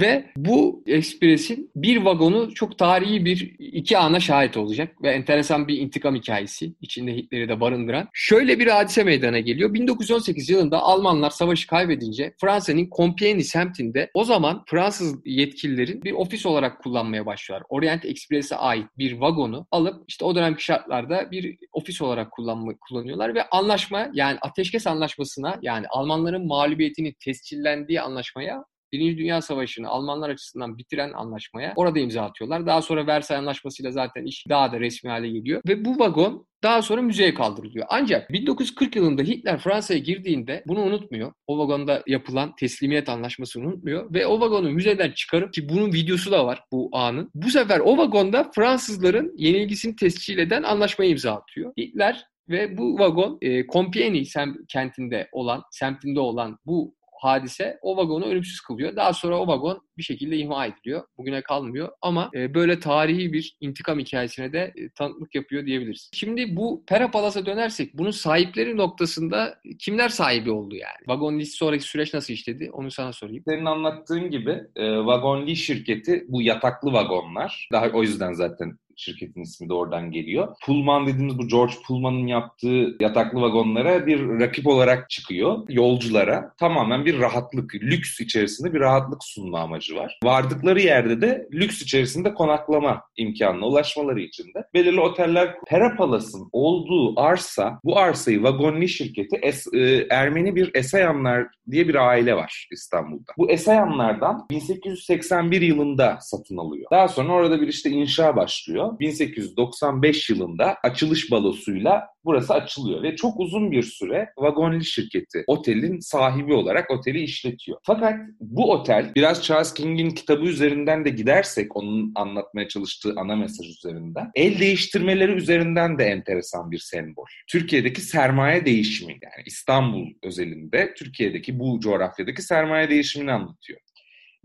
Ve 0.00 0.24
bu 0.36 0.82
Express'in 0.86 1.70
bir 1.76 1.96
vagonu 1.96 2.54
çok 2.54 2.78
tarihi 2.78 3.24
bir 3.24 3.56
iki 3.58 3.98
ana 3.98 4.20
şahit 4.20 4.56
olacak 4.56 5.02
ve 5.02 5.10
enteresan 5.10 5.68
bir 5.68 5.78
intikam 5.78 6.14
hikayesi 6.14 6.74
içinde 6.80 7.16
Hitler'i 7.16 7.48
de 7.48 7.60
barındıran. 7.60 8.08
Şöyle 8.12 8.58
bir 8.58 8.66
hadise 8.66 9.04
meydana 9.04 9.38
geliyor. 9.38 9.74
1918 9.74 10.50
yılında 10.50 10.78
Almanlar 10.78 11.30
savaşı 11.30 11.66
kaybedince 11.66 12.34
Fransa'nın 12.40 12.86
Compiègne 12.86 13.42
semtinde 13.42 14.10
o 14.14 14.24
zaman 14.24 14.64
Fransız 14.66 15.16
yetkililerin 15.24 16.02
bir 16.02 16.12
ofis 16.12 16.46
olarak 16.46 16.82
kullanmaya 16.82 17.26
başlıyorlar. 17.26 17.66
Orient 17.68 18.04
Express'e 18.04 18.56
ait 18.56 18.86
bir 18.98 19.12
vagonu 19.12 19.66
alıp 19.70 20.04
işte 20.08 20.24
o 20.24 20.34
dönemki 20.34 20.64
şartlarda 20.64 21.30
bir 21.30 21.58
ofis 21.72 22.02
olarak 22.02 22.30
kullanma, 22.32 22.72
kullanıyorlar 22.88 23.34
ve 23.34 23.48
anlaşma 23.48 24.10
yani 24.14 24.38
ateşkes 24.42 24.86
anlaşmasına 24.86 25.58
yani 25.62 25.86
Almanların 25.88 26.46
mağlubiyetini 26.46 27.14
tescillendiği 27.14 28.00
anlaşmaya 28.00 28.64
Birinci 28.92 29.18
Dünya 29.18 29.42
Savaşı'nı 29.42 29.88
Almanlar 29.88 30.30
açısından 30.30 30.78
bitiren 30.78 31.12
anlaşmaya 31.12 31.72
orada 31.76 31.98
imza 31.98 32.22
atıyorlar. 32.22 32.66
Daha 32.66 32.82
sonra 32.82 33.06
Versay 33.06 33.36
Anlaşması'yla 33.36 33.90
zaten 33.90 34.24
iş 34.24 34.44
daha 34.48 34.72
da 34.72 34.80
resmi 34.80 35.10
hale 35.10 35.28
geliyor. 35.28 35.62
Ve 35.68 35.84
bu 35.84 35.98
vagon 35.98 36.46
daha 36.62 36.82
sonra 36.82 37.02
müzeye 37.02 37.34
kaldırılıyor. 37.34 37.86
Ancak 37.88 38.32
1940 38.32 38.96
yılında 38.96 39.22
Hitler 39.22 39.58
Fransa'ya 39.58 40.00
girdiğinde 40.00 40.64
bunu 40.66 40.80
unutmuyor. 40.80 41.32
O 41.46 41.58
vagonda 41.58 42.02
yapılan 42.06 42.56
teslimiyet 42.56 43.08
anlaşmasını 43.08 43.66
unutmuyor 43.66 44.14
ve 44.14 44.26
o 44.26 44.40
vagonu 44.40 44.70
müzeden 44.70 45.10
çıkarıp 45.10 45.52
ki 45.52 45.68
bunun 45.68 45.92
videosu 45.92 46.30
da 46.30 46.46
var 46.46 46.62
bu 46.72 46.88
anın. 46.92 47.30
Bu 47.34 47.50
sefer 47.50 47.80
o 47.80 47.96
vagonda 47.96 48.50
Fransızların 48.54 49.34
yenilgisini 49.36 49.96
tescil 49.96 50.38
eden 50.38 50.62
anlaşmayı 50.62 51.10
imza 51.10 51.32
atıyor. 51.32 51.72
Hitler 51.78 52.26
ve 52.48 52.78
bu 52.78 52.98
vagon 52.98 53.38
e, 53.40 53.60
Compiègne 53.60 54.24
sem 54.24 54.56
kentinde 54.68 55.28
olan, 55.32 55.62
semtinde 55.70 56.20
olan 56.20 56.58
bu 56.66 56.94
hadise 57.26 57.78
o 57.82 57.96
vagonu 57.96 58.24
ölümsüz 58.24 58.60
kılıyor. 58.60 58.96
Daha 58.96 59.12
sonra 59.12 59.38
o 59.38 59.46
vagon 59.46 59.82
bir 59.98 60.02
şekilde 60.02 60.36
imha 60.36 60.66
ediliyor. 60.66 61.02
Bugüne 61.18 61.42
kalmıyor 61.42 61.88
ama 62.02 62.30
e, 62.34 62.54
böyle 62.54 62.80
tarihi 62.80 63.32
bir 63.32 63.56
intikam 63.60 63.98
hikayesine 63.98 64.52
de 64.52 64.72
e, 64.76 64.88
tanıklık 64.88 65.34
yapıyor 65.34 65.66
diyebiliriz. 65.66 66.10
Şimdi 66.14 66.56
bu 66.56 66.84
Pera 66.86 67.10
Palas'a 67.10 67.46
dönersek 67.46 67.98
bunun 67.98 68.10
sahipleri 68.10 68.76
noktasında 68.76 69.58
kimler 69.78 70.08
sahibi 70.08 70.50
oldu 70.50 70.74
yani? 70.74 71.06
Vagon 71.06 71.38
List 71.38 71.56
sonraki 71.56 71.84
süreç 71.84 72.14
nasıl 72.14 72.34
işledi? 72.34 72.70
Onu 72.72 72.90
sana 72.90 73.12
sorayım. 73.12 73.42
Senin 73.48 73.64
anlattığın 73.64 74.30
gibi 74.30 74.60
e, 74.76 74.96
Vagon 74.96 75.46
şirketi 75.54 76.24
bu 76.28 76.42
yataklı 76.42 76.92
vagonlar. 76.92 77.68
Daha 77.72 77.88
o 77.88 78.02
yüzden 78.02 78.32
zaten 78.32 78.78
şirketin 78.96 79.42
ismi 79.42 79.68
de 79.68 79.74
oradan 79.74 80.10
geliyor. 80.10 80.48
Pullman 80.64 81.06
dediğimiz 81.06 81.38
bu 81.38 81.48
George 81.48 81.74
Pullman'ın 81.86 82.26
yaptığı 82.26 82.96
yataklı 83.00 83.40
vagonlara 83.40 84.06
bir 84.06 84.40
rakip 84.40 84.66
olarak 84.66 85.10
çıkıyor. 85.10 85.58
Yolculara 85.68 86.54
tamamen 86.58 87.04
bir 87.04 87.20
rahatlık, 87.20 87.74
lüks 87.74 88.20
içerisinde 88.20 88.74
bir 88.74 88.80
rahatlık 88.80 89.24
sunma 89.24 89.60
amacı 89.60 89.96
var. 89.96 90.18
Vardıkları 90.24 90.80
yerde 90.80 91.20
de 91.20 91.48
lüks 91.52 91.82
içerisinde 91.82 92.34
konaklama 92.34 93.02
imkanına 93.16 93.66
ulaşmaları 93.66 94.20
için 94.20 94.44
de 94.44 94.64
belirli 94.74 95.00
oteller 95.00 95.54
Pera 95.66 95.96
Palas'ın 95.96 96.48
olduğu 96.52 97.20
arsa, 97.20 97.80
bu 97.84 97.98
arsayı 97.98 98.42
Vagonli 98.42 98.88
şirketi 98.88 99.36
es, 99.42 99.66
e, 99.74 100.06
Ermeni 100.10 100.56
bir 100.56 100.70
Esayanlar 100.74 101.46
diye 101.70 101.88
bir 101.88 101.94
aile 101.94 102.36
var 102.36 102.68
İstanbul'da. 102.72 103.32
Bu 103.38 103.50
Esayanlardan 103.50 104.46
1881 104.50 105.60
yılında 105.60 106.18
satın 106.20 106.56
alıyor. 106.56 106.90
Daha 106.90 107.08
sonra 107.08 107.32
orada 107.32 107.60
bir 107.60 107.68
işte 107.68 107.90
inşa 107.90 108.36
başlıyor. 108.36 108.85
1895 109.00 110.30
yılında 110.30 110.76
açılış 110.82 111.30
balosuyla 111.30 112.06
burası 112.24 112.54
açılıyor 112.54 113.02
ve 113.02 113.16
çok 113.16 113.40
uzun 113.40 113.70
bir 113.70 113.82
süre 113.82 114.28
Vagonli 114.38 114.84
şirketi 114.84 115.44
otelin 115.46 116.00
sahibi 116.00 116.54
olarak 116.54 116.90
oteli 116.90 117.20
işletiyor. 117.20 117.78
Fakat 117.82 118.20
bu 118.40 118.72
otel 118.72 119.12
biraz 119.16 119.44
Charles 119.44 119.74
King'in 119.74 120.10
kitabı 120.10 120.44
üzerinden 120.44 121.04
de 121.04 121.10
gidersek 121.10 121.76
onun 121.76 122.12
anlatmaya 122.14 122.68
çalıştığı 122.68 123.14
ana 123.16 123.36
mesaj 123.36 123.68
üzerinden 123.68 124.30
el 124.34 124.58
değiştirmeleri 124.58 125.32
üzerinden 125.32 125.98
de 125.98 126.04
enteresan 126.04 126.70
bir 126.70 126.78
sembol. 126.78 127.26
Türkiye'deki 127.48 128.00
sermaye 128.00 128.66
değişimi 128.66 129.12
yani 129.12 129.42
İstanbul 129.46 130.06
özelinde 130.22 130.94
Türkiye'deki 130.94 131.58
bu 131.58 131.80
coğrafyadaki 131.80 132.42
sermaye 132.42 132.90
değişimini 132.90 133.32
anlatıyor. 133.32 133.80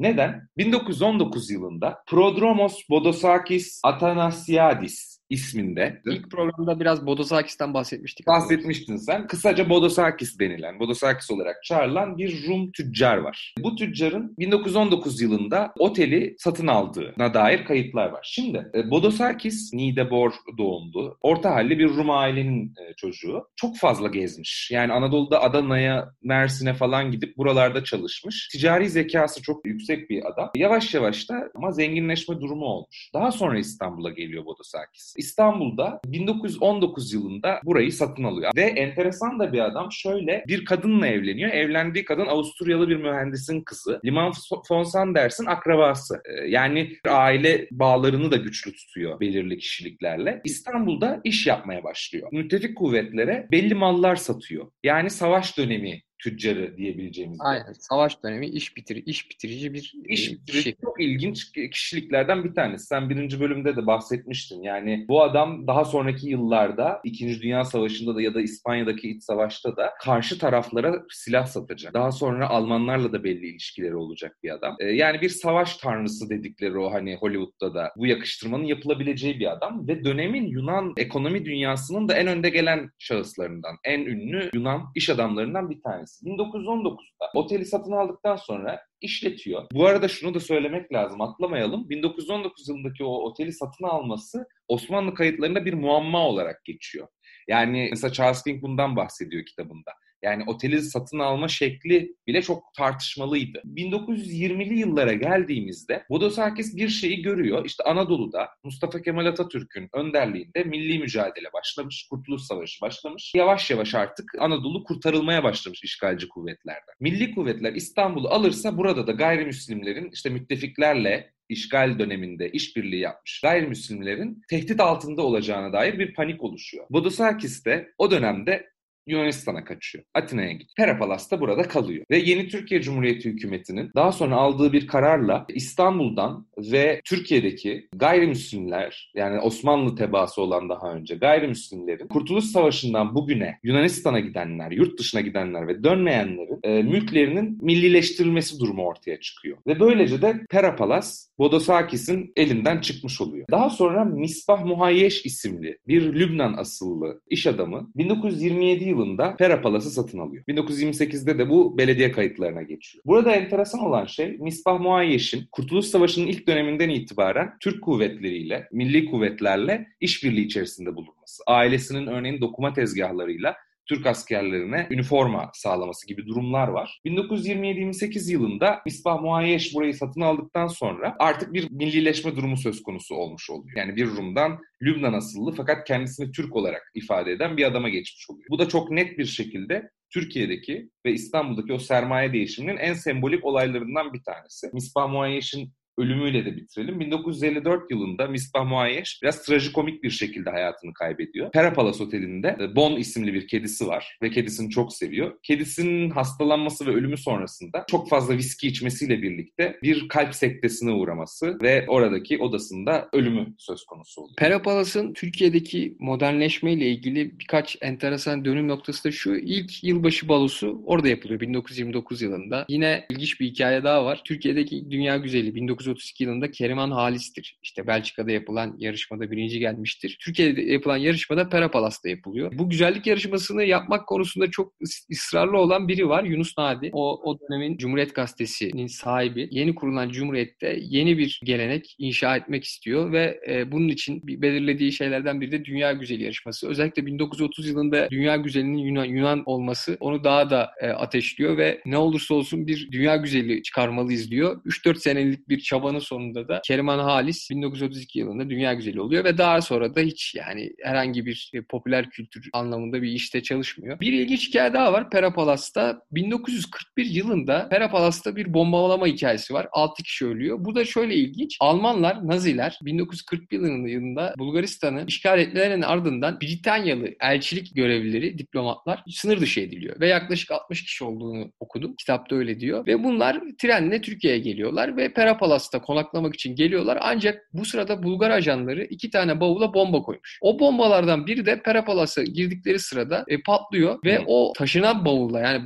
Neden? 0.01 0.47
1919 0.57 1.49
yılında 1.51 2.03
Prodromos 2.07 2.89
Bodosakis 2.89 3.79
Athanasiadis 3.83 5.10
isminde. 5.31 6.01
İlk 6.05 6.31
programda 6.31 6.79
biraz 6.79 7.05
Bodosakis'ten 7.05 7.73
bahsetmiştik. 7.73 8.27
Bahsetmiştin 8.27 8.97
sen. 8.97 9.27
Kısaca 9.27 9.69
Bodosakis 9.69 10.39
denilen, 10.39 10.79
Bodosakis 10.79 11.31
olarak 11.31 11.63
çağrılan 11.63 12.17
bir 12.17 12.47
Rum 12.47 12.71
tüccar 12.71 13.17
var. 13.17 13.53
Bu 13.63 13.75
tüccarın 13.75 14.35
1919 14.39 15.21
yılında 15.21 15.73
oteli 15.79 16.35
satın 16.37 16.67
aldığına 16.67 17.33
dair 17.33 17.65
kayıtlar 17.65 18.09
var. 18.09 18.29
Şimdi 18.31 18.71
e, 18.75 18.91
Bodosakis 18.91 19.73
Nidebor 19.73 20.33
doğumlu, 20.57 21.17
orta 21.21 21.51
halli 21.51 21.79
bir 21.79 21.89
Rum 21.89 22.09
ailenin 22.09 22.65
e, 22.65 22.93
çocuğu. 22.97 23.47
Çok 23.55 23.77
fazla 23.77 24.07
gezmiş. 24.07 24.69
Yani 24.71 24.93
Anadolu'da 24.93 25.41
Adana'ya, 25.41 26.13
Mersin'e 26.23 26.73
falan 26.73 27.11
gidip 27.11 27.37
buralarda 27.37 27.83
çalışmış. 27.83 28.49
Ticari 28.51 28.89
zekası 28.89 29.41
çok 29.41 29.65
yüksek 29.65 30.09
bir 30.09 30.31
adam. 30.31 30.51
Yavaş 30.55 30.93
yavaş 30.93 31.29
da 31.29 31.49
ama 31.55 31.71
zenginleşme 31.71 32.41
durumu 32.41 32.65
olmuş. 32.65 33.09
Daha 33.13 33.31
sonra 33.31 33.59
İstanbul'a 33.59 34.09
geliyor 34.09 34.45
Bodosakis. 34.45 35.13
İstanbul'da 35.21 35.99
1919 36.05 37.13
yılında 37.13 37.59
burayı 37.63 37.93
satın 37.93 38.23
alıyor. 38.23 38.51
Ve 38.55 38.61
enteresan 38.61 39.39
da 39.39 39.53
bir 39.53 39.59
adam 39.59 39.91
şöyle 39.91 40.43
bir 40.47 40.65
kadınla 40.65 41.07
evleniyor. 41.07 41.51
Evlendiği 41.51 42.05
kadın 42.05 42.25
Avusturyalı 42.25 42.89
bir 42.89 42.95
mühendisin 42.95 43.61
kızı. 43.61 44.01
Liman 44.05 44.33
von 44.71 44.83
Sanders'in 44.83 45.45
akrabası. 45.45 46.21
Ee, 46.25 46.47
yani 46.47 46.93
aile 47.07 47.67
bağlarını 47.71 48.31
da 48.31 48.35
güçlü 48.35 48.73
tutuyor 48.73 49.19
belirli 49.19 49.57
kişiliklerle. 49.57 50.41
İstanbul'da 50.45 51.21
iş 51.23 51.47
yapmaya 51.47 51.83
başlıyor. 51.83 52.29
Müttefik 52.31 52.77
kuvvetlere 52.77 53.47
belli 53.51 53.75
mallar 53.75 54.15
satıyor. 54.15 54.71
Yani 54.83 55.09
savaş 55.09 55.57
dönemi 55.57 56.01
tüccarı 56.23 56.77
diyebileceğimiz. 56.77 57.37
Aynen. 57.41 57.73
Savaş 57.73 58.23
dönemi 58.23 58.47
iş 58.47 58.77
bitir 58.77 59.03
iş 59.05 59.29
bitirici 59.29 59.73
bir 59.73 59.93
iş 60.05 60.29
e, 60.29 60.31
bitirici 60.31 60.63
kişi. 60.63 60.75
çok 60.81 61.01
ilginç 61.01 61.51
kişiliklerden 61.51 62.43
bir 62.43 62.55
tanesi. 62.55 62.85
Sen 62.85 63.09
birinci 63.09 63.39
bölümde 63.39 63.75
de 63.75 63.87
bahsetmiştin. 63.87 64.61
Yani 64.61 65.05
bu 65.07 65.23
adam 65.23 65.67
daha 65.67 65.85
sonraki 65.85 66.29
yıllarda 66.29 67.01
İkinci 67.03 67.41
Dünya 67.41 67.65
Savaşı'nda 67.65 68.15
da 68.15 68.21
ya 68.21 68.33
da 68.33 68.41
İspanya'daki 68.41 69.09
iç 69.09 69.23
savaşta 69.23 69.77
da 69.77 69.93
karşı 70.01 70.39
taraflara 70.39 71.03
silah 71.11 71.45
satacak. 71.45 71.93
Daha 71.93 72.11
sonra 72.11 72.49
Almanlarla 72.49 73.13
da 73.13 73.23
belli 73.23 73.47
ilişkileri 73.47 73.95
olacak 73.95 74.37
bir 74.43 74.49
adam. 74.49 74.75
Ee, 74.79 74.85
yani 74.85 75.21
bir 75.21 75.29
savaş 75.29 75.77
tanrısı 75.77 76.29
dedikleri 76.29 76.77
o 76.77 76.93
hani 76.93 77.15
Hollywood'da 77.15 77.73
da 77.73 77.91
bu 77.97 78.07
yakıştırmanın 78.07 78.63
yapılabileceği 78.63 79.39
bir 79.39 79.51
adam 79.51 79.87
ve 79.87 80.03
dönemin 80.03 80.47
Yunan 80.47 80.93
ekonomi 80.97 81.45
dünyasının 81.45 82.07
da 82.07 82.13
en 82.13 82.27
önde 82.27 82.49
gelen 82.49 82.89
şahıslarından, 82.99 83.75
en 83.83 83.99
ünlü 83.99 84.49
Yunan 84.53 84.81
iş 84.95 85.09
adamlarından 85.09 85.69
bir 85.69 85.81
tanesi. 85.81 86.10
1919'da 86.23 87.31
oteli 87.33 87.65
satın 87.65 87.91
aldıktan 87.91 88.35
sonra 88.35 88.81
işletiyor. 89.01 89.67
Bu 89.73 89.85
arada 89.85 90.07
şunu 90.07 90.33
da 90.33 90.39
söylemek 90.39 90.93
lazım, 90.93 91.21
atlamayalım. 91.21 91.89
1919 91.89 92.69
yılındaki 92.69 93.03
o 93.03 93.13
oteli 93.13 93.53
satın 93.53 93.83
alması 93.85 94.45
Osmanlı 94.67 95.13
kayıtlarında 95.13 95.65
bir 95.65 95.73
muamma 95.73 96.27
olarak 96.27 96.65
geçiyor. 96.65 97.07
Yani 97.47 97.87
mesela 97.91 98.13
Charles 98.13 98.43
King 98.43 98.61
bundan 98.61 98.95
bahsediyor 98.95 99.45
kitabında. 99.45 99.91
Yani 100.23 100.43
oteli 100.47 100.81
satın 100.81 101.19
alma 101.19 101.47
şekli 101.47 102.15
bile 102.27 102.41
çok 102.41 102.73
tartışmalıydı. 102.77 103.61
1920'li 103.65 104.79
yıllara 104.79 105.13
geldiğimizde 105.13 106.03
Vodosakis 106.09 106.75
bir 106.75 106.89
şeyi 106.89 107.21
görüyor. 107.21 107.65
İşte 107.65 107.83
Anadolu'da 107.83 108.49
Mustafa 108.63 109.01
Kemal 109.01 109.25
Atatürk'ün 109.25 109.89
önderliğinde 109.93 110.63
milli 110.63 110.99
mücadele 110.99 111.53
başlamış, 111.53 112.07
Kurtuluş 112.09 112.41
Savaşı 112.41 112.81
başlamış. 112.81 113.31
Yavaş 113.35 113.71
yavaş 113.71 113.95
artık 113.95 114.31
Anadolu 114.39 114.83
kurtarılmaya 114.83 115.43
başlamış 115.43 115.83
işgalci 115.83 116.29
kuvvetlerden. 116.29 116.95
Milli 116.99 117.35
kuvvetler 117.35 117.73
İstanbul'u 117.73 118.27
alırsa 118.27 118.77
burada 118.77 119.07
da 119.07 119.11
gayrimüslimlerin 119.11 120.11
işte 120.13 120.29
müttefiklerle 120.29 121.31
işgal 121.51 121.99
döneminde 121.99 122.51
işbirliği 122.51 122.99
yapmış 122.99 123.41
gayrimüslimlerin 123.41 124.41
tehdit 124.49 124.79
altında 124.79 125.21
olacağına 125.21 125.73
dair 125.73 125.99
bir 125.99 126.13
panik 126.13 126.43
oluşuyor. 126.43 126.85
Vodosakis 126.91 127.65
de 127.65 127.93
o 127.97 128.11
dönemde 128.11 128.70
Yunanistan'a 129.11 129.63
kaçıyor. 129.63 130.03
Atina'ya 130.13 130.51
gidiyor. 130.51 130.69
Perapalas 130.77 131.31
da 131.31 131.41
burada 131.41 131.61
kalıyor. 131.61 132.05
Ve 132.11 132.17
yeni 132.17 132.47
Türkiye 132.47 132.81
Cumhuriyeti 132.81 133.29
hükümetinin 133.29 133.91
daha 133.95 134.11
sonra 134.11 134.35
aldığı 134.35 134.73
bir 134.73 134.87
kararla 134.87 135.45
İstanbul'dan 135.49 136.47
ve 136.57 137.01
Türkiye'deki 137.05 137.87
gayrimüslimler 137.95 139.11
yani 139.15 139.39
Osmanlı 139.39 139.95
tebaası 139.95 140.41
olan 140.41 140.69
daha 140.69 140.93
önce 140.93 141.15
gayrimüslimlerin 141.15 142.07
Kurtuluş 142.07 142.45
Savaşı'ndan 142.45 143.15
bugüne 143.15 143.59
Yunanistan'a 143.63 144.19
gidenler, 144.19 144.71
yurt 144.71 144.99
dışına 144.99 145.21
gidenler 145.21 145.67
ve 145.67 145.83
dönmeyenlerin 145.83 146.59
e, 146.63 146.83
mülklerinin 146.83 147.57
millileştirilmesi 147.61 148.59
durumu 148.59 148.83
ortaya 148.85 149.19
çıkıyor. 149.19 149.57
Ve 149.67 149.79
böylece 149.79 150.21
de 150.21 150.45
Perapalas 150.49 151.27
Vodosakis'in 151.39 152.33
elinden 152.35 152.81
çıkmış 152.81 153.21
oluyor. 153.21 153.45
Daha 153.51 153.69
sonra 153.69 154.05
Misbah 154.05 154.65
Muhayyeş 154.65 155.25
isimli 155.25 155.77
bir 155.87 156.13
Lübnan 156.13 156.53
asıllı 156.53 157.21
iş 157.29 157.47
adamı 157.47 157.91
1927 157.95 158.83
yılında 159.01 159.35
Pera 159.35 159.61
Palas'ı 159.61 159.89
satın 159.89 160.19
alıyor. 160.19 160.43
1928'de 160.47 161.37
de 161.39 161.49
bu 161.49 161.77
belediye 161.77 162.11
kayıtlarına 162.11 162.61
geçiyor. 162.61 163.03
Burada 163.05 163.31
enteresan 163.31 163.79
olan 163.79 164.05
şey 164.05 164.37
Misbah 164.39 164.79
Muayyeş'in 164.79 165.47
Kurtuluş 165.51 165.85
Savaşı'nın 165.85 166.27
ilk 166.27 166.47
döneminden 166.47 166.89
itibaren 166.89 167.53
Türk 167.59 167.83
kuvvetleriyle, 167.83 168.67
milli 168.71 169.05
kuvvetlerle 169.05 169.87
işbirliği 169.99 170.45
içerisinde 170.45 170.95
bulunması. 170.95 171.43
Ailesinin 171.47 172.07
örneğin 172.07 172.41
dokuma 172.41 172.73
tezgahlarıyla 172.73 173.55
Türk 173.91 174.05
askerlerine 174.05 174.87
üniforma 174.91 175.51
sağlaması 175.53 176.07
gibi 176.07 176.27
durumlar 176.27 176.67
var. 176.67 176.99
1927-28 177.05 178.31
yılında 178.31 178.81
Misbah 178.85 179.21
Muayyeş 179.21 179.75
burayı 179.75 179.93
satın 179.93 180.21
aldıktan 180.21 180.67
sonra 180.67 181.15
artık 181.19 181.53
bir 181.53 181.71
millileşme 181.71 182.35
durumu 182.35 182.57
söz 182.57 182.83
konusu 182.83 183.15
olmuş 183.15 183.49
oluyor. 183.49 183.77
Yani 183.77 183.95
bir 183.95 184.07
Rum'dan 184.07 184.59
Lübnan 184.81 185.13
asıllı 185.13 185.51
fakat 185.51 185.87
kendisini 185.87 186.31
Türk 186.31 186.55
olarak 186.55 186.91
ifade 186.95 187.31
eden 187.31 187.57
bir 187.57 187.63
adama 187.63 187.89
geçmiş 187.89 188.29
oluyor. 188.29 188.45
Bu 188.49 188.59
da 188.59 188.67
çok 188.67 188.91
net 188.91 189.17
bir 189.17 189.25
şekilde 189.25 189.89
Türkiye'deki 190.13 190.89
ve 191.05 191.11
İstanbul'daki 191.11 191.73
o 191.73 191.79
sermaye 191.79 192.33
değişiminin 192.33 192.77
en 192.77 192.93
sembolik 192.93 193.45
olaylarından 193.45 194.13
bir 194.13 194.23
tanesi. 194.23 194.69
Misbah 194.73 195.09
Muayyeş'in 195.09 195.73
ölümüyle 195.97 196.45
de 196.45 196.55
bitirelim. 196.55 196.99
1954 196.99 197.91
yılında 197.91 198.27
Misbah 198.27 198.65
Muayyeş 198.65 199.19
biraz 199.23 199.45
trajikomik 199.45 200.03
bir 200.03 200.09
şekilde 200.09 200.49
hayatını 200.49 200.93
kaybediyor. 200.93 201.51
Perapalas 201.51 202.01
Oteli'nde 202.01 202.57
e, 202.59 202.75
Bon 202.75 202.95
isimli 202.95 203.33
bir 203.33 203.47
kedisi 203.47 203.87
var 203.87 204.17
ve 204.21 204.29
kedisini 204.29 204.69
çok 204.69 204.93
seviyor. 204.93 205.31
Kedisinin 205.43 206.09
hastalanması 206.09 206.85
ve 206.85 206.91
ölümü 206.91 207.17
sonrasında 207.17 207.85
çok 207.87 208.09
fazla 208.09 208.37
viski 208.37 208.67
içmesiyle 208.67 209.21
birlikte 209.21 209.79
bir 209.83 210.07
kalp 210.07 210.35
sektesine 210.35 210.91
uğraması 210.91 211.57
ve 211.61 211.85
oradaki 211.87 212.37
odasında 212.37 213.09
ölümü 213.13 213.53
söz 213.57 213.85
konusu 213.85 214.21
oluyor. 214.21 214.35
Perapalas'ın 214.35 215.13
Türkiye'deki 215.13 215.95
modernleşmeyle 215.99 216.85
ilgili 216.85 217.39
birkaç 217.39 217.77
enteresan 217.81 218.45
dönüm 218.45 218.67
noktası 218.67 219.03
da 219.03 219.11
şu. 219.11 219.35
İlk 219.35 219.83
yılbaşı 219.83 220.27
balosu 220.27 220.81
orada 220.85 221.07
yapılıyor 221.07 221.39
1929 221.39 222.21
yılında. 222.21 222.65
Yine 222.69 223.05
ilginç 223.09 223.39
bir 223.39 223.45
hikaye 223.45 223.83
daha 223.83 224.05
var. 224.05 224.21
Türkiye'deki 224.25 224.91
dünya 224.91 225.17
güzeli 225.17 225.51
19 225.80 225.80
1932 225.81 226.23
yılında 226.23 226.51
Keriman 226.51 226.91
Halis'tir. 226.91 227.59
İşte 227.63 227.87
Belçika'da 227.87 228.31
yapılan 228.31 228.75
yarışmada 228.77 229.31
birinci 229.31 229.59
gelmiştir. 229.59 230.17
Türkiye'de 230.21 230.61
yapılan 230.61 230.97
yarışmada 230.97 231.49
Perapalas'ta 231.49 232.09
yapılıyor. 232.09 232.51
Bu 232.57 232.69
güzellik 232.69 233.07
yarışmasını 233.07 233.63
yapmak 233.63 234.07
konusunda 234.07 234.51
çok 234.51 234.73
ısrarlı 235.11 235.57
olan 235.57 235.87
biri 235.87 236.09
var. 236.09 236.23
Yunus 236.23 236.57
Nadi. 236.57 236.89
O, 236.93 237.31
o 237.31 237.39
dönemin 237.39 237.77
Cumhuriyet 237.77 238.15
Gazetesi'nin 238.15 238.87
sahibi. 238.87 239.47
Yeni 239.51 239.75
kurulan 239.75 240.09
Cumhuriyet'te 240.09 240.79
yeni 240.81 241.17
bir 241.17 241.41
gelenek 241.43 241.95
inşa 241.97 242.35
etmek 242.35 242.63
istiyor 242.63 243.11
ve 243.11 243.39
e, 243.49 243.71
bunun 243.71 243.87
için 243.87 244.21
belirlediği 244.27 244.91
şeylerden 244.91 245.41
biri 245.41 245.51
de 245.51 245.65
Dünya 245.65 245.91
Güzeli 245.91 246.23
yarışması. 246.23 246.69
Özellikle 246.69 247.05
1930 247.05 247.67
yılında 247.67 248.09
Dünya 248.11 248.35
Güzeli'nin 248.35 248.77
Yunan, 248.77 249.05
Yunan 249.05 249.43
olması 249.45 249.97
onu 249.99 250.23
daha 250.23 250.49
da 250.49 250.71
e, 250.81 250.87
ateşliyor 250.87 251.57
ve 251.57 251.81
ne 251.85 251.97
olursa 251.97 252.35
olsun 252.35 252.67
bir 252.67 252.91
Dünya 252.91 253.15
Güzeli 253.15 253.63
çıkarmalıyız 253.63 254.31
diyor. 254.31 254.61
3-4 254.65 254.95
senelik 254.95 255.49
bir 255.49 255.59
çabanın 255.71 255.99
sonunda 255.99 256.47
da 256.47 256.61
Keriman 256.65 256.99
Halis 256.99 257.49
1932 257.49 258.19
yılında 258.19 258.49
dünya 258.49 258.73
güzeli 258.73 259.01
oluyor 259.01 259.23
ve 259.23 259.37
daha 259.37 259.61
sonra 259.61 259.95
da 259.95 260.01
hiç 260.01 260.35
yani 260.35 260.73
herhangi 260.83 261.25
bir 261.25 261.51
e, 261.53 261.61
popüler 261.61 262.09
kültür 262.09 262.49
anlamında 262.53 263.01
bir 263.01 263.07
işte 263.07 263.43
çalışmıyor. 263.43 263.99
Bir 263.99 264.13
ilginç 264.13 264.47
hikaye 264.47 264.73
daha 264.73 264.93
var 264.93 265.09
Perapalas'ta. 265.09 266.01
1941 266.11 267.05
yılında 267.05 267.69
Perapalas'ta 267.69 268.35
bir 268.35 268.53
bombalama 268.53 269.07
hikayesi 269.07 269.53
var. 269.53 269.67
6 269.71 270.03
kişi 270.03 270.25
ölüyor. 270.25 270.57
Bu 270.59 270.75
da 270.75 270.85
şöyle 270.85 271.15
ilginç. 271.15 271.57
Almanlar, 271.59 272.27
Naziler 272.27 272.79
1941 272.81 273.59
yılında 273.87 274.33
Bulgaristan'ı 274.37 275.05
işgal 275.07 275.39
etmelerinin 275.39 275.81
ardından 275.81 276.41
Britanyalı 276.41 277.09
elçilik 277.21 277.75
görevlileri, 277.75 278.37
diplomatlar 278.37 279.03
sınır 279.09 279.41
dışı 279.41 279.59
ediliyor. 279.59 279.99
Ve 279.99 280.07
yaklaşık 280.07 280.51
60 280.51 280.83
kişi 280.83 281.03
olduğunu 281.03 281.51
okudum. 281.59 281.95
Kitapta 281.95 282.35
öyle 282.35 282.59
diyor. 282.59 282.87
Ve 282.87 283.03
bunlar 283.03 283.41
trenle 283.57 284.01
Türkiye'ye 284.01 284.39
geliyorlar 284.39 284.97
ve 284.97 285.13
Perapalas 285.13 285.60
Palas'ta 285.61 285.81
konaklamak 285.81 286.35
için 286.35 286.55
geliyorlar. 286.55 286.97
Ancak 287.01 287.49
bu 287.53 287.65
sırada 287.65 288.03
Bulgar 288.03 288.29
ajanları 288.29 288.83
iki 288.83 289.09
tane 289.09 289.39
bavula 289.39 289.73
bomba 289.73 290.01
koymuş. 290.01 290.39
O 290.41 290.59
bombalardan 290.59 291.27
biri 291.27 291.45
de 291.45 291.61
Perapalas'a 291.61 292.23
girdikleri 292.23 292.79
sırada 292.79 293.25
e, 293.27 293.41
patlıyor 293.41 293.99
ve 294.05 294.19
o 294.27 294.53
taşınan 294.57 295.05
bavulla 295.05 295.39
yani 295.39 295.61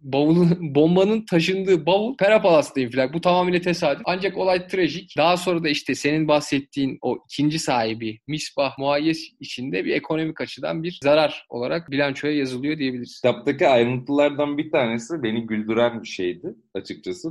bavulun 0.00 0.74
bombanın 0.74 1.24
taşındığı 1.30 1.86
bavul 1.86 2.16
Perapalas'ta 2.16 2.90
falan. 2.90 3.12
Bu 3.12 3.20
tamamıyla 3.20 3.60
tesadüf. 3.60 4.02
Ancak 4.04 4.38
olay 4.38 4.66
trajik. 4.66 5.14
Daha 5.16 5.36
sonra 5.36 5.64
da 5.64 5.68
işte 5.68 5.94
senin 5.94 6.28
bahsettiğin 6.28 6.98
o 7.02 7.18
ikinci 7.30 7.58
sahibi 7.58 8.18
Misbah 8.26 8.78
Muayyes 8.78 9.28
içinde 9.40 9.84
bir 9.84 9.94
ekonomik 9.94 10.40
açıdan 10.40 10.82
bir 10.82 10.98
zarar 11.02 11.46
olarak 11.48 11.90
bilançoya 11.90 12.36
yazılıyor 12.36 12.78
diyebiliriz. 12.78 13.16
Kitaptaki 13.16 13.68
ayrıntılardan 13.68 14.58
bir 14.58 14.70
tanesi 14.70 15.22
beni 15.22 15.46
güldüren 15.46 16.02
bir 16.02 16.08
şeydi 16.08 16.54
açıkçası. 16.74 17.28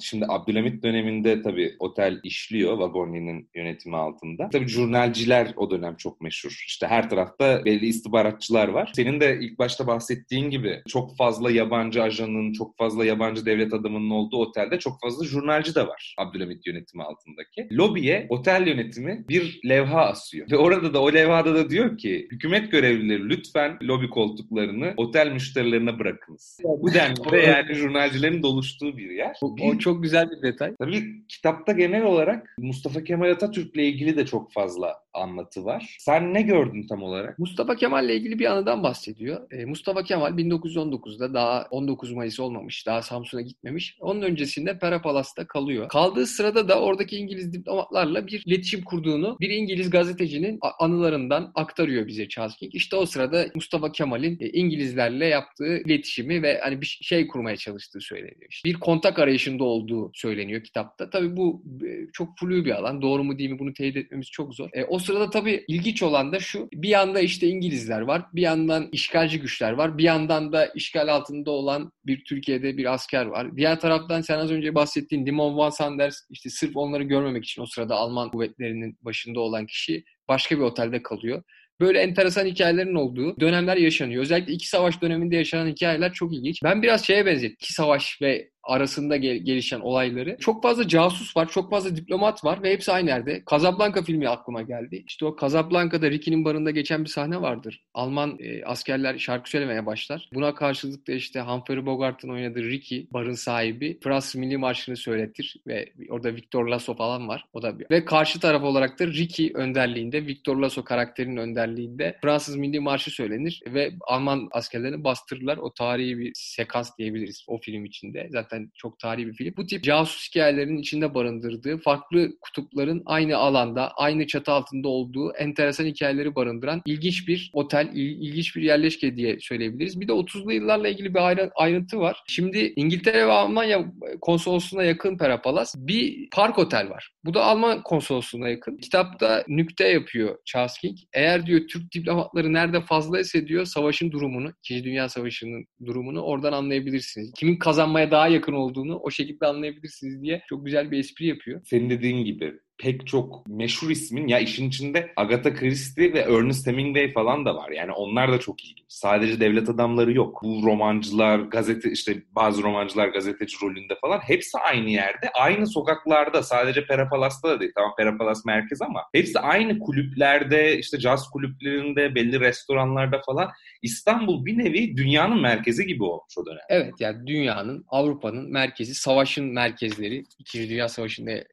Şimdi 0.00 0.24
Abdülhamit 0.28 0.82
dönemi 0.82 1.09
döneminde 1.10 1.42
tabii 1.42 1.76
otel 1.78 2.20
işliyor 2.22 2.78
Vagoni'nin 2.78 3.48
yönetimi 3.54 3.96
altında. 3.96 4.48
Tabii 4.52 4.68
jurnalciler 4.68 5.52
o 5.56 5.70
dönem 5.70 5.96
çok 5.96 6.20
meşhur. 6.20 6.64
İşte 6.66 6.86
her 6.86 7.10
tarafta 7.10 7.64
belli 7.64 7.86
istihbaratçılar 7.86 8.68
var. 8.68 8.92
Senin 8.94 9.20
de 9.20 9.38
ilk 9.40 9.58
başta 9.58 9.86
bahsettiğin 9.86 10.50
gibi 10.50 10.82
çok 10.88 11.16
fazla 11.16 11.50
yabancı 11.50 12.02
ajanın, 12.02 12.52
çok 12.52 12.76
fazla 12.76 13.04
yabancı 13.04 13.46
devlet 13.46 13.74
adamının 13.74 14.10
olduğu 14.10 14.36
otelde 14.36 14.78
çok 14.78 15.00
fazla 15.00 15.24
jurnalci 15.24 15.74
de 15.74 15.86
var 15.86 16.14
Abdülhamit 16.18 16.66
yönetimi 16.66 17.02
altındaki. 17.02 17.68
Lobiye 17.72 18.26
otel 18.28 18.66
yönetimi 18.66 19.24
bir 19.28 19.60
levha 19.68 20.00
asıyor. 20.00 20.50
Ve 20.50 20.56
orada 20.56 20.94
da 20.94 21.02
o 21.02 21.12
levhada 21.12 21.54
da 21.54 21.70
diyor 21.70 21.98
ki 21.98 22.28
hükümet 22.32 22.72
görevlileri 22.72 23.28
lütfen 23.28 23.78
lobi 23.82 24.10
koltuklarını 24.10 24.94
otel 24.96 25.32
müşterilerine 25.32 25.98
bırakınız. 25.98 26.58
Bu 26.64 26.94
denli 26.94 27.46
yani 27.46 27.74
jurnalcilerin 27.74 28.42
doluştuğu 28.42 28.96
bir 28.96 29.10
yer. 29.10 29.36
O, 29.42 29.56
o 29.62 29.78
çok 29.78 30.02
güzel 30.02 30.30
bir 30.30 30.42
detay. 30.42 30.74
Tabii 30.78 30.99
kitapta 31.28 31.72
genel 31.72 32.02
olarak 32.02 32.54
Mustafa 32.58 33.04
Kemal 33.04 33.30
Atatürk'le 33.30 33.76
ilgili 33.76 34.16
de 34.16 34.26
çok 34.26 34.52
fazla 34.52 35.04
anlatı 35.14 35.64
var. 35.64 35.96
Sen 35.98 36.34
ne 36.34 36.42
gördün 36.42 36.86
tam 36.86 37.02
olarak? 37.02 37.38
Mustafa 37.38 37.76
Kemal 37.76 38.04
ile 38.04 38.16
ilgili 38.16 38.38
bir 38.38 38.52
anıdan 38.52 38.82
bahsediyor. 38.82 39.52
E, 39.52 39.64
Mustafa 39.64 40.02
Kemal 40.02 40.38
1919'da 40.38 41.34
daha 41.34 41.66
19 41.70 42.12
Mayıs 42.12 42.40
olmamış, 42.40 42.86
daha 42.86 43.02
Samsun'a 43.02 43.40
gitmemiş. 43.40 43.96
Onun 44.00 44.22
öncesinde 44.22 44.78
Pera 44.78 45.02
Palas'ta 45.02 45.46
kalıyor. 45.46 45.88
Kaldığı 45.88 46.26
sırada 46.26 46.68
da 46.68 46.80
oradaki 46.80 47.16
İngiliz 47.16 47.52
diplomatlarla 47.52 48.26
bir 48.26 48.42
iletişim 48.46 48.84
kurduğunu 48.84 49.36
bir 49.40 49.50
İngiliz 49.50 49.90
gazetecinin 49.90 50.58
anılarından 50.78 51.52
aktarıyor 51.54 52.06
bize 52.06 52.28
Charles 52.28 52.56
King. 52.56 52.74
İşte 52.74 52.96
o 52.96 53.06
sırada 53.06 53.46
Mustafa 53.54 53.92
Kemal'in 53.92 54.38
e, 54.40 54.48
İngilizlerle 54.48 55.26
yaptığı 55.26 55.78
iletişimi 55.78 56.42
ve 56.42 56.60
hani 56.62 56.80
bir 56.80 56.98
şey 57.02 57.26
kurmaya 57.26 57.56
çalıştığı 57.56 58.00
söyleniyor. 58.00 58.60
Bir 58.64 58.74
kontak 58.74 59.18
arayışında 59.18 59.64
olduğu 59.64 60.10
söyleniyor 60.14 60.64
kitapta. 60.64 61.10
Tabii 61.10 61.36
bu 61.36 61.62
e, 61.86 62.06
çok 62.12 62.38
flu 62.38 62.64
bir 62.64 62.70
alan. 62.70 63.02
Doğru 63.02 63.24
mu 63.24 63.38
değil 63.38 63.50
mi 63.50 63.58
bunu 63.58 63.72
teyit 63.72 63.96
etmemiz 63.96 64.30
çok 64.30 64.54
zor. 64.54 64.68
E, 64.72 64.84
o 64.84 64.98
sırada 65.00 65.30
tabii 65.30 65.64
ilginç 65.68 66.02
olan 66.02 66.32
da 66.32 66.40
şu. 66.40 66.68
Bir 66.72 66.88
yanda 66.88 67.20
işte 67.20 67.46
İngilizler 67.46 68.00
var. 68.00 68.22
Bir 68.34 68.42
yandan 68.42 68.88
işgalci 68.92 69.40
güçler 69.40 69.72
var. 69.72 69.98
Bir 69.98 70.04
yandan 70.04 70.52
da 70.52 70.66
işgal 70.66 71.08
altında 71.08 71.50
olan 71.50 71.92
bir 72.06 72.24
Türkiye'de 72.24 72.76
bir 72.76 72.94
asker 72.94 73.26
var. 73.26 73.56
Diğer 73.56 73.80
taraftan 73.80 74.20
sen 74.20 74.38
az 74.38 74.50
önce 74.50 74.74
bahsettiğin 74.74 75.26
Dimon 75.26 75.56
Van 75.56 75.70
Sanders 75.70 76.16
işte 76.30 76.50
sırf 76.50 76.76
onları 76.76 77.02
görmemek 77.02 77.44
için 77.44 77.62
o 77.62 77.66
sırada 77.66 77.94
Alman 77.94 78.30
kuvvetlerinin 78.30 78.98
başında 79.02 79.40
olan 79.40 79.66
kişi 79.66 80.04
başka 80.28 80.56
bir 80.56 80.62
otelde 80.62 81.02
kalıyor. 81.02 81.42
Böyle 81.80 81.98
enteresan 81.98 82.46
hikayelerin 82.46 82.94
olduğu 82.94 83.40
dönemler 83.40 83.76
yaşanıyor. 83.76 84.22
Özellikle 84.22 84.52
iki 84.52 84.68
savaş 84.68 85.02
döneminde 85.02 85.36
yaşanan 85.36 85.68
hikayeler 85.68 86.12
çok 86.12 86.34
ilginç. 86.34 86.60
Ben 86.64 86.82
biraz 86.82 87.06
şeye 87.06 87.26
benzettim. 87.26 87.56
İki 87.60 87.72
savaş 87.72 88.22
ve 88.22 88.50
arasında 88.62 89.16
gel- 89.16 89.36
gelişen 89.36 89.80
olayları. 89.80 90.36
Çok 90.40 90.62
fazla 90.62 90.88
casus 90.88 91.36
var, 91.36 91.48
çok 91.48 91.70
fazla 91.70 91.96
diplomat 91.96 92.44
var 92.44 92.62
ve 92.62 92.72
hepsi 92.72 92.92
aynı 92.92 93.08
yerde. 93.08 93.42
Casablanca 93.50 94.02
filmi 94.02 94.28
aklıma 94.28 94.62
geldi. 94.62 95.04
İşte 95.06 95.26
o 95.26 95.36
Casablanca'da 95.40 96.10
Ricky'nin 96.10 96.44
barında 96.44 96.70
geçen 96.70 97.04
bir 97.04 97.08
sahne 97.08 97.42
vardır. 97.42 97.82
Alman 97.94 98.36
e, 98.40 98.64
askerler 98.64 99.18
şarkı 99.18 99.50
söylemeye 99.50 99.86
başlar. 99.86 100.28
Buna 100.34 100.54
karşılık 100.54 101.08
da 101.08 101.12
işte 101.12 101.40
Humphrey 101.40 101.86
Bogart'ın 101.86 102.28
oynadığı 102.28 102.62
Ricky, 102.62 103.06
barın 103.10 103.34
sahibi, 103.34 103.98
Fransız 104.02 104.34
Milli 104.34 104.56
Marşı'nı 104.56 104.96
söyletir 104.96 105.56
ve 105.66 105.92
orada 106.08 106.34
Victor 106.34 106.66
Lasso 106.68 106.94
falan 106.94 107.28
var. 107.28 107.44
O 107.52 107.62
da 107.62 107.78
bir. 107.78 107.86
Ve 107.90 108.04
karşı 108.04 108.40
taraf 108.40 108.62
olarak 108.62 108.98
da 108.98 109.06
Ricky 109.06 109.50
önderliğinde, 109.54 110.26
Victor 110.26 110.56
Lasso 110.56 110.84
karakterinin 110.84 111.36
önderliğinde 111.36 112.18
Fransız 112.22 112.56
Milli 112.56 112.80
Marşı 112.80 113.10
söylenir 113.10 113.62
ve 113.66 113.90
Alman 114.00 114.48
askerlerini 114.52 115.04
bastırırlar. 115.04 115.56
O 115.56 115.72
tarihi 115.72 116.18
bir 116.18 116.32
sekans 116.34 116.98
diyebiliriz 116.98 117.44
o 117.46 117.58
film 117.58 117.84
içinde. 117.84 118.28
Zaten 118.30 118.49
zaten 118.50 118.70
çok 118.74 118.98
tarihi 118.98 119.26
bir 119.26 119.32
film. 119.32 119.54
Bu 119.56 119.66
tip 119.66 119.84
casus 119.84 120.28
hikayelerinin 120.28 120.78
içinde 120.78 121.14
barındırdığı, 121.14 121.78
farklı 121.78 122.30
kutupların 122.40 123.02
aynı 123.06 123.36
alanda, 123.36 123.90
aynı 123.90 124.26
çatı 124.26 124.52
altında 124.52 124.88
olduğu 124.88 125.32
enteresan 125.32 125.84
hikayeleri 125.84 126.34
barındıran 126.34 126.82
ilginç 126.86 127.28
bir 127.28 127.50
otel, 127.52 127.90
ilginç 127.94 128.56
bir 128.56 128.62
yerleşke 128.62 129.16
diye 129.16 129.40
söyleyebiliriz. 129.40 130.00
Bir 130.00 130.08
de 130.08 130.12
30'lu 130.12 130.52
yıllarla 130.52 130.88
ilgili 130.88 131.14
bir 131.14 131.20
ayrıntı 131.54 131.98
var. 131.98 132.22
Şimdi 132.28 132.72
İngiltere 132.76 133.26
ve 133.26 133.32
Almanya 133.32 133.92
konsolosluğuna 134.20 134.82
yakın 134.82 135.18
Perapalas 135.18 135.74
bir 135.78 136.28
park 136.30 136.58
otel 136.58 136.90
var. 136.90 137.10
Bu 137.24 137.34
da 137.34 137.44
Alman 137.44 137.82
konsolosluğuna 137.82 138.48
yakın. 138.48 138.76
Kitapta 138.76 139.44
nükte 139.48 139.88
yapıyor 139.88 140.36
Charles 140.44 140.78
King. 140.78 140.98
Eğer 141.12 141.46
diyor 141.46 141.60
Türk 141.68 141.94
diplomatları 141.94 142.52
nerede 142.52 142.80
fazla 142.80 143.20
diyor 143.46 143.64
savaşın 143.64 144.10
durumunu, 144.10 144.52
2. 144.58 144.84
Dünya 144.84 145.08
Savaşı'nın 145.08 145.64
durumunu 145.86 146.22
oradan 146.22 146.52
anlayabilirsiniz. 146.52 147.32
Kimin 147.36 147.56
kazanmaya 147.56 148.10
daha 148.10 148.28
yakın 148.28 148.39
olduğunu 148.48 148.98
o 148.98 149.10
şekilde 149.10 149.46
anlayabilirsiniz 149.46 150.22
diye 150.22 150.42
çok 150.48 150.66
güzel 150.66 150.90
bir 150.90 150.98
espri 150.98 151.26
yapıyor. 151.26 151.60
Senin 151.64 151.90
dediğin 151.90 152.24
gibi 152.24 152.60
pek 152.80 153.06
çok 153.06 153.46
meşhur 153.46 153.90
ismin 153.90 154.28
ya 154.28 154.38
işin 154.38 154.68
içinde 154.68 155.12
Agatha 155.16 155.54
Christie 155.54 156.12
ve 156.12 156.18
Ernest 156.18 156.66
Hemingway 156.66 157.12
falan 157.12 157.44
da 157.44 157.56
var. 157.56 157.70
Yani 157.70 157.92
onlar 157.92 158.32
da 158.32 158.40
çok 158.40 158.64
ilginç. 158.64 158.84
Sadece 158.88 159.40
devlet 159.40 159.68
adamları 159.68 160.12
yok. 160.12 160.40
Bu 160.42 160.62
romancılar, 160.66 161.38
gazete 161.38 161.90
işte 161.90 162.22
bazı 162.32 162.62
romancılar 162.62 163.08
gazeteci 163.08 163.56
rolünde 163.62 163.94
falan 164.00 164.18
hepsi 164.18 164.58
aynı 164.58 164.90
yerde. 164.90 165.30
Aynı 165.34 165.66
sokaklarda 165.66 166.42
sadece 166.42 166.86
Perapalas'ta 166.86 167.48
da 167.48 167.60
değil. 167.60 167.72
Tamam 167.74 167.94
Perapalas 167.96 168.44
merkez 168.44 168.82
ama 168.82 169.02
hepsi 169.12 169.38
aynı 169.38 169.78
kulüplerde 169.78 170.78
işte 170.78 170.98
caz 170.98 171.30
kulüplerinde 171.30 172.14
belli 172.14 172.40
restoranlarda 172.40 173.20
falan 173.26 173.50
İstanbul 173.82 174.46
bir 174.46 174.58
nevi 174.58 174.96
dünyanın 174.96 175.40
merkezi 175.40 175.86
gibi 175.86 176.04
olmuş 176.04 176.38
o 176.38 176.46
dönem. 176.46 176.60
Evet 176.68 176.94
yani 177.00 177.26
dünyanın, 177.26 177.84
Avrupa'nın 177.88 178.52
merkezi, 178.52 178.94
savaşın 178.94 179.46
merkezleri. 179.46 180.24
İkinci 180.38 180.70
Dünya 180.70 180.88
Savaşı'nda 180.88 181.30
e, 181.30 181.46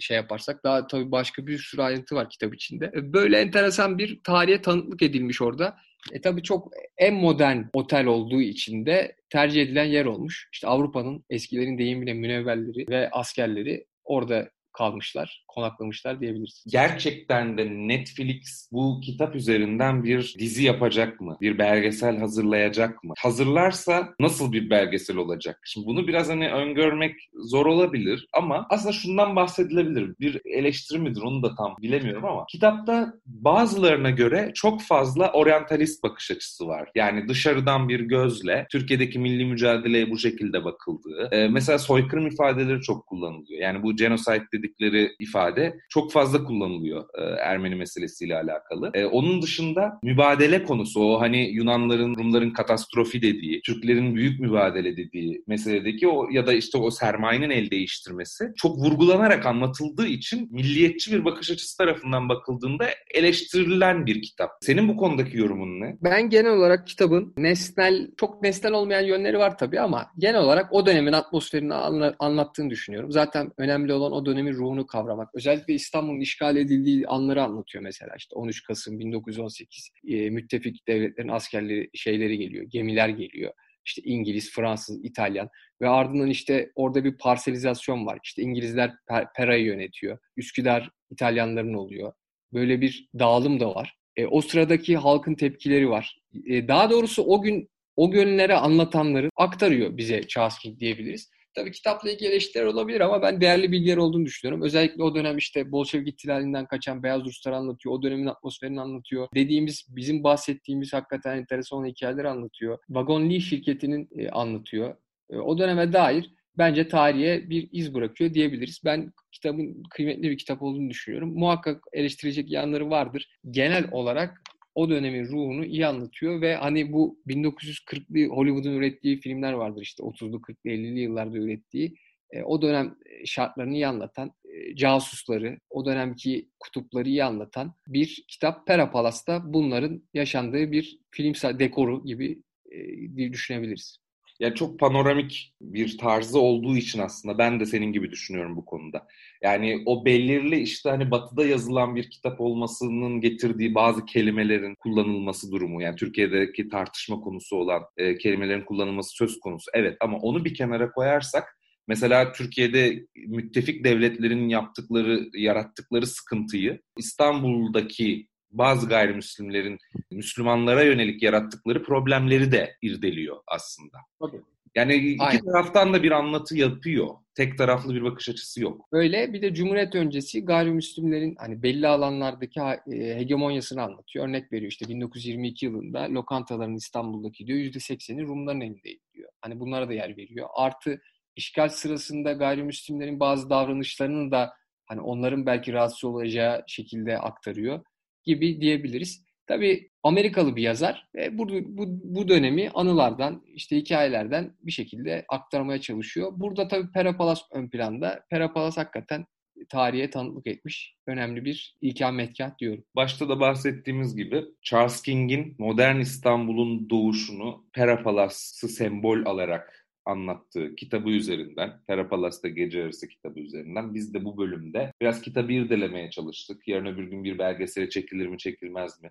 şey 0.00 0.16
yaparsak 0.16 0.64
daha 0.64 0.86
tabii 0.86 1.10
başka 1.10 1.46
bir 1.46 1.58
sürü 1.58 1.82
ayrıntı 1.82 2.14
var 2.14 2.30
kitap 2.30 2.54
içinde. 2.54 2.92
Böyle 2.94 3.40
enteresan 3.40 3.98
bir 3.98 4.20
tarihe 4.24 4.62
tanıklık 4.62 5.02
edilmiş 5.02 5.42
orada. 5.42 5.76
E 6.12 6.20
tabii 6.20 6.42
çok 6.42 6.72
en 6.98 7.14
modern 7.14 7.62
otel 7.72 8.06
olduğu 8.06 8.40
için 8.40 8.86
de 8.86 9.16
tercih 9.30 9.62
edilen 9.62 9.84
yer 9.84 10.04
olmuş. 10.04 10.48
İşte 10.52 10.66
Avrupa'nın 10.66 11.24
eskilerin 11.30 11.78
deyimiyle 11.78 12.14
münevverleri 12.14 12.88
ve 12.88 13.10
askerleri 13.10 13.86
orada 14.04 14.50
kalmışlar, 14.72 15.43
konaklamışlar 15.54 16.20
diyebiliriz. 16.20 16.64
Gerçekten 16.68 17.58
de 17.58 17.66
Netflix 17.70 18.68
bu 18.72 19.00
kitap 19.00 19.34
üzerinden 19.34 20.04
bir 20.04 20.34
dizi 20.38 20.64
yapacak 20.64 21.20
mı? 21.20 21.36
Bir 21.40 21.58
belgesel 21.58 22.18
hazırlayacak 22.18 23.04
mı? 23.04 23.14
Hazırlarsa 23.18 24.14
nasıl 24.20 24.52
bir 24.52 24.70
belgesel 24.70 25.16
olacak? 25.16 25.60
Şimdi 25.64 25.86
bunu 25.86 26.08
biraz 26.08 26.28
hani 26.28 26.52
öngörmek 26.52 27.14
zor 27.34 27.66
olabilir 27.66 28.26
ama 28.32 28.66
aslında 28.70 28.92
şundan 28.92 29.36
bahsedilebilir. 29.36 30.14
Bir 30.20 30.40
eleştiri 30.44 30.98
midir 30.98 31.22
onu 31.22 31.42
da 31.42 31.54
tam 31.54 31.76
bilemiyorum 31.82 32.24
ama 32.24 32.44
kitapta 32.48 33.14
bazılarına 33.26 34.10
göre 34.10 34.50
çok 34.54 34.82
fazla 34.82 35.32
oryantalist 35.32 36.02
bakış 36.02 36.30
açısı 36.30 36.66
var. 36.66 36.88
Yani 36.94 37.28
dışarıdan 37.28 37.88
bir 37.88 38.00
gözle 38.00 38.66
Türkiye'deki 38.70 39.18
milli 39.18 39.44
mücadeleye 39.44 40.10
bu 40.10 40.18
şekilde 40.18 40.64
bakıldığı. 40.64 41.28
Ee, 41.32 41.48
mesela 41.48 41.78
soykırım 41.78 42.26
ifadeleri 42.26 42.80
çok 42.80 43.06
kullanılıyor. 43.06 43.60
Yani 43.60 43.82
bu 43.82 43.96
genocide 43.96 44.44
dedikleri 44.52 45.10
ifade 45.20 45.43
çok 45.88 46.12
fazla 46.12 46.44
kullanılıyor 46.44 47.04
e, 47.18 47.22
Ermeni 47.22 47.74
meselesiyle 47.74 48.36
alakalı. 48.36 48.90
E, 48.94 49.04
onun 49.04 49.42
dışında 49.42 49.98
mübadele 50.02 50.64
konusu 50.64 51.00
o 51.00 51.20
hani 51.20 51.38
Yunanların, 51.38 52.16
Rumların 52.16 52.50
katastrofi 52.50 53.22
dediği, 53.22 53.62
Türklerin 53.62 54.14
büyük 54.14 54.40
mübadele 54.40 54.96
dediği 54.96 55.44
meseledeki 55.46 56.08
o 56.08 56.28
ya 56.30 56.46
da 56.46 56.52
işte 56.52 56.78
o 56.78 56.90
sermayenin 56.90 57.50
el 57.50 57.70
değiştirmesi 57.70 58.52
çok 58.56 58.78
vurgulanarak 58.78 59.46
anlatıldığı 59.46 60.06
için 60.06 60.48
milliyetçi 60.52 61.12
bir 61.12 61.24
bakış 61.24 61.50
açısı 61.50 61.78
tarafından 61.78 62.28
bakıldığında 62.28 62.86
eleştirilen 63.14 64.06
bir 64.06 64.22
kitap. 64.22 64.50
Senin 64.60 64.88
bu 64.88 64.96
konudaki 64.96 65.38
yorumun 65.38 65.80
ne? 65.80 65.96
Ben 66.02 66.30
genel 66.30 66.52
olarak 66.52 66.86
kitabın 66.86 67.32
nesnel, 67.36 68.10
çok 68.16 68.42
nesnel 68.42 68.72
olmayan 68.72 69.02
yönleri 69.02 69.38
var 69.38 69.58
tabii 69.58 69.80
ama 69.80 70.06
genel 70.18 70.40
olarak 70.40 70.72
o 70.72 70.86
dönemin 70.86 71.12
atmosferini 71.12 71.74
anlattığını 72.18 72.70
düşünüyorum. 72.70 73.12
Zaten 73.12 73.52
önemli 73.58 73.92
olan 73.92 74.12
o 74.12 74.26
dönemin 74.26 74.52
ruhunu 74.52 74.86
kavramak. 74.86 75.33
Özellikle 75.34 75.74
İstanbul'un 75.74 76.20
işgal 76.20 76.56
edildiği 76.56 77.06
anları 77.06 77.42
anlatıyor 77.42 77.84
mesela. 77.84 78.14
İşte 78.18 78.34
13 78.36 78.62
Kasım 78.62 78.98
1918 78.98 79.90
e, 80.08 80.30
müttefik 80.30 80.88
devletlerin 80.88 81.28
askerleri 81.28 81.90
şeyleri 81.94 82.38
geliyor, 82.38 82.64
gemiler 82.64 83.08
geliyor. 83.08 83.52
İşte 83.86 84.02
İngiliz, 84.04 84.52
Fransız, 84.52 85.04
İtalyan 85.04 85.48
ve 85.80 85.88
ardından 85.88 86.30
işte 86.30 86.72
orada 86.74 87.04
bir 87.04 87.18
parselizasyon 87.18 88.06
var. 88.06 88.18
İşte 88.24 88.42
İngilizler 88.42 88.92
Pera'yı 89.36 89.64
yönetiyor. 89.64 90.18
Üsküdar 90.36 90.90
İtalyanların 91.10 91.74
oluyor. 91.74 92.12
Böyle 92.52 92.80
bir 92.80 93.08
dağılım 93.18 93.60
da 93.60 93.74
var. 93.74 93.96
E, 94.16 94.26
o 94.26 94.40
sıradaki 94.40 94.96
halkın 94.96 95.34
tepkileri 95.34 95.90
var. 95.90 96.20
E, 96.46 96.68
daha 96.68 96.90
doğrusu 96.90 97.22
o 97.22 97.42
gün 97.42 97.68
o 97.96 98.10
günlere 98.10 98.54
anlatanları 98.54 99.30
aktarıyor 99.36 99.96
bize 99.96 100.22
Charles 100.28 100.54
diyebiliriz. 100.80 101.30
Tabii 101.54 101.72
kitapla 101.72 102.10
ilgili 102.10 102.28
eleştiriler 102.28 102.66
olabilir 102.66 103.00
ama 103.00 103.22
ben 103.22 103.40
değerli 103.40 103.72
bilgiler 103.72 103.96
olduğunu 103.96 104.26
düşünüyorum. 104.26 104.62
Özellikle 104.62 105.02
o 105.02 105.14
dönem 105.14 105.38
işte 105.38 105.72
Bolşevik 105.72 106.08
ihtilalinden 106.08 106.66
kaçan 106.66 107.02
Beyaz 107.02 107.24
Ruslar 107.24 107.52
anlatıyor. 107.52 107.94
O 107.94 108.02
dönemin 108.02 108.26
atmosferini 108.26 108.80
anlatıyor. 108.80 109.28
Dediğimiz, 109.34 109.86
bizim 109.88 110.24
bahsettiğimiz 110.24 110.92
hakikaten 110.92 111.36
enteresan 111.36 111.86
hikayeleri 111.86 112.28
anlatıyor. 112.28 112.78
Vagon 112.88 113.30
Lee 113.30 113.40
şirketinin 113.40 114.08
e, 114.18 114.28
anlatıyor. 114.28 114.96
E, 115.30 115.36
o 115.36 115.58
döneme 115.58 115.92
dair 115.92 116.30
bence 116.58 116.88
tarihe 116.88 117.50
bir 117.50 117.68
iz 117.72 117.94
bırakıyor 117.94 118.34
diyebiliriz. 118.34 118.80
Ben 118.84 119.12
kitabın 119.32 119.82
kıymetli 119.90 120.30
bir 120.30 120.38
kitap 120.38 120.62
olduğunu 120.62 120.90
düşünüyorum. 120.90 121.38
Muhakkak 121.38 121.82
eleştirecek 121.92 122.50
yanları 122.50 122.90
vardır. 122.90 123.28
Genel 123.50 123.88
olarak 123.92 124.42
o 124.74 124.90
dönemin 124.90 125.24
ruhunu 125.24 125.64
iyi 125.64 125.86
anlatıyor 125.86 126.40
ve 126.40 126.56
hani 126.56 126.92
bu 126.92 127.18
1940'lı 127.26 128.34
Hollywood'un 128.34 128.72
ürettiği 128.72 129.20
filmler 129.20 129.52
vardır 129.52 129.82
işte 129.82 130.02
30'lu 130.02 130.36
40'lı 130.36 130.70
50'li 130.70 131.00
yıllarda 131.00 131.38
ürettiği 131.38 131.94
e, 132.30 132.42
o 132.42 132.62
dönem 132.62 132.96
şartlarını 133.24 133.74
iyi 133.74 133.86
anlatan 133.86 134.32
e, 134.44 134.76
casusları, 134.76 135.58
o 135.70 135.86
dönemki 135.86 136.48
kutupları 136.60 137.08
iyi 137.08 137.24
anlatan 137.24 137.74
bir 137.86 138.24
kitap. 138.28 138.66
Pera 138.66 138.90
Palas'ta 138.90 139.42
bunların 139.52 140.02
yaşandığı 140.14 140.72
bir 140.72 140.98
film 141.10 141.32
dekoru 141.58 142.04
gibi 142.04 142.42
e, 142.72 143.32
düşünebiliriz. 143.32 144.03
Ya 144.40 144.54
çok 144.54 144.78
panoramik 144.78 145.54
bir 145.60 145.98
tarzı 145.98 146.38
olduğu 146.38 146.76
için 146.76 146.98
aslında 146.98 147.38
ben 147.38 147.60
de 147.60 147.66
senin 147.66 147.92
gibi 147.92 148.10
düşünüyorum 148.10 148.56
bu 148.56 148.64
konuda. 148.64 149.06
Yani 149.42 149.82
o 149.86 150.04
belirli 150.04 150.60
işte 150.60 150.90
hani 150.90 151.10
batıda 151.10 151.46
yazılan 151.46 151.96
bir 151.96 152.10
kitap 152.10 152.40
olmasının 152.40 153.20
getirdiği 153.20 153.74
bazı 153.74 154.04
kelimelerin 154.04 154.74
kullanılması 154.74 155.52
durumu. 155.52 155.82
Yani 155.82 155.96
Türkiye'deki 155.96 156.68
tartışma 156.68 157.20
konusu 157.20 157.56
olan 157.56 157.82
e, 157.96 158.18
kelimelerin 158.18 158.64
kullanılması 158.64 159.10
söz 159.10 159.40
konusu. 159.40 159.70
Evet 159.74 159.96
ama 160.00 160.18
onu 160.18 160.44
bir 160.44 160.54
kenara 160.54 160.92
koyarsak 160.92 161.58
Mesela 161.88 162.32
Türkiye'de 162.32 163.06
müttefik 163.16 163.84
devletlerin 163.84 164.48
yaptıkları, 164.48 165.28
yarattıkları 165.34 166.06
sıkıntıyı 166.06 166.80
İstanbul'daki 166.98 168.28
bazı 168.58 168.88
gayrimüslimlerin 168.88 169.78
Müslümanlara 170.10 170.82
yönelik 170.82 171.22
yarattıkları 171.22 171.82
problemleri 171.82 172.52
de 172.52 172.76
irdeliyor 172.82 173.36
aslında. 173.46 173.98
Tabii. 174.20 174.40
Yani 174.74 174.94
iki 174.94 175.22
Aynen. 175.22 175.44
taraftan 175.44 175.94
da 175.94 176.02
bir 176.02 176.10
anlatı 176.10 176.56
yapıyor. 176.56 177.08
Tek 177.34 177.58
taraflı 177.58 177.94
bir 177.94 178.02
bakış 178.02 178.28
açısı 178.28 178.62
yok. 178.62 178.92
Böyle 178.92 179.32
bir 179.32 179.42
de 179.42 179.54
Cumhuriyet 179.54 179.94
öncesi 179.94 180.44
gayrimüslimlerin 180.44 181.34
hani 181.38 181.62
belli 181.62 181.88
alanlardaki 181.88 182.60
e, 182.60 183.16
hegemonyasını 183.16 183.82
anlatıyor. 183.82 184.28
Örnek 184.28 184.52
veriyor 184.52 184.72
işte 184.72 184.88
1922 184.88 185.66
yılında 185.66 186.02
lokantaların 186.02 186.74
İstanbul'daki 186.74 187.46
diyor 187.46 187.58
%80'i 187.58 188.22
Rumların 188.22 188.60
elindeydi 188.60 189.00
diyor. 189.14 189.30
Hani 189.40 189.60
bunlara 189.60 189.88
da 189.88 189.92
yer 189.92 190.16
veriyor. 190.16 190.48
Artı 190.54 191.00
işgal 191.36 191.68
sırasında 191.68 192.32
gayrimüslimlerin 192.32 193.20
bazı 193.20 193.50
davranışlarını 193.50 194.30
da 194.30 194.52
hani 194.86 195.00
onların 195.00 195.46
belki 195.46 195.72
rahatsız 195.72 196.04
olacağı 196.04 196.64
şekilde 196.66 197.18
aktarıyor 197.18 197.84
gibi 198.24 198.60
diyebiliriz. 198.60 199.24
Tabii 199.46 199.90
Amerikalı 200.02 200.56
bir 200.56 200.62
yazar 200.62 201.08
ve 201.14 201.38
bu, 201.38 201.48
bu, 201.48 201.84
bu 201.88 202.28
dönemi 202.28 202.70
anılardan, 202.70 203.42
işte 203.46 203.76
hikayelerden 203.76 204.56
bir 204.62 204.72
şekilde 204.72 205.24
aktarmaya 205.28 205.80
çalışıyor. 205.80 206.32
Burada 206.36 206.68
tabii 206.68 206.92
Perapalas 206.92 207.40
ön 207.52 207.68
planda. 207.68 208.24
Perapalas 208.30 208.76
hakikaten 208.76 209.26
tarihe 209.68 210.10
tanıklık 210.10 210.46
etmiş 210.46 210.96
önemli 211.06 211.44
bir 211.44 211.76
ikametgah 211.80 212.58
diyorum. 212.58 212.84
Başta 212.96 213.28
da 213.28 213.40
bahsettiğimiz 213.40 214.16
gibi 214.16 214.44
Charles 214.62 215.02
King'in 215.02 215.54
modern 215.58 216.00
İstanbul'un 216.00 216.90
doğuşunu 216.90 217.64
Perapalas'ı 217.72 218.68
sembol 218.68 219.26
alarak 219.26 219.83
anlattığı 220.06 220.74
kitabı 220.74 221.10
üzerinden, 221.10 221.80
Perapalas'ta 221.86 222.48
Gece 222.48 222.78
Yarısı 222.78 223.08
kitabı 223.08 223.40
üzerinden 223.40 223.94
biz 223.94 224.14
de 224.14 224.24
bu 224.24 224.38
bölümde 224.38 224.92
biraz 225.00 225.22
kitabı 225.22 225.52
irdelemeye 225.52 226.10
çalıştık. 226.10 226.68
Yarın 226.68 226.86
öbür 226.86 227.04
gün 227.04 227.24
bir 227.24 227.38
belgesele 227.38 227.88
çekilir 227.88 228.26
mi 228.26 228.38
çekilmez 228.38 229.02
mi? 229.02 229.10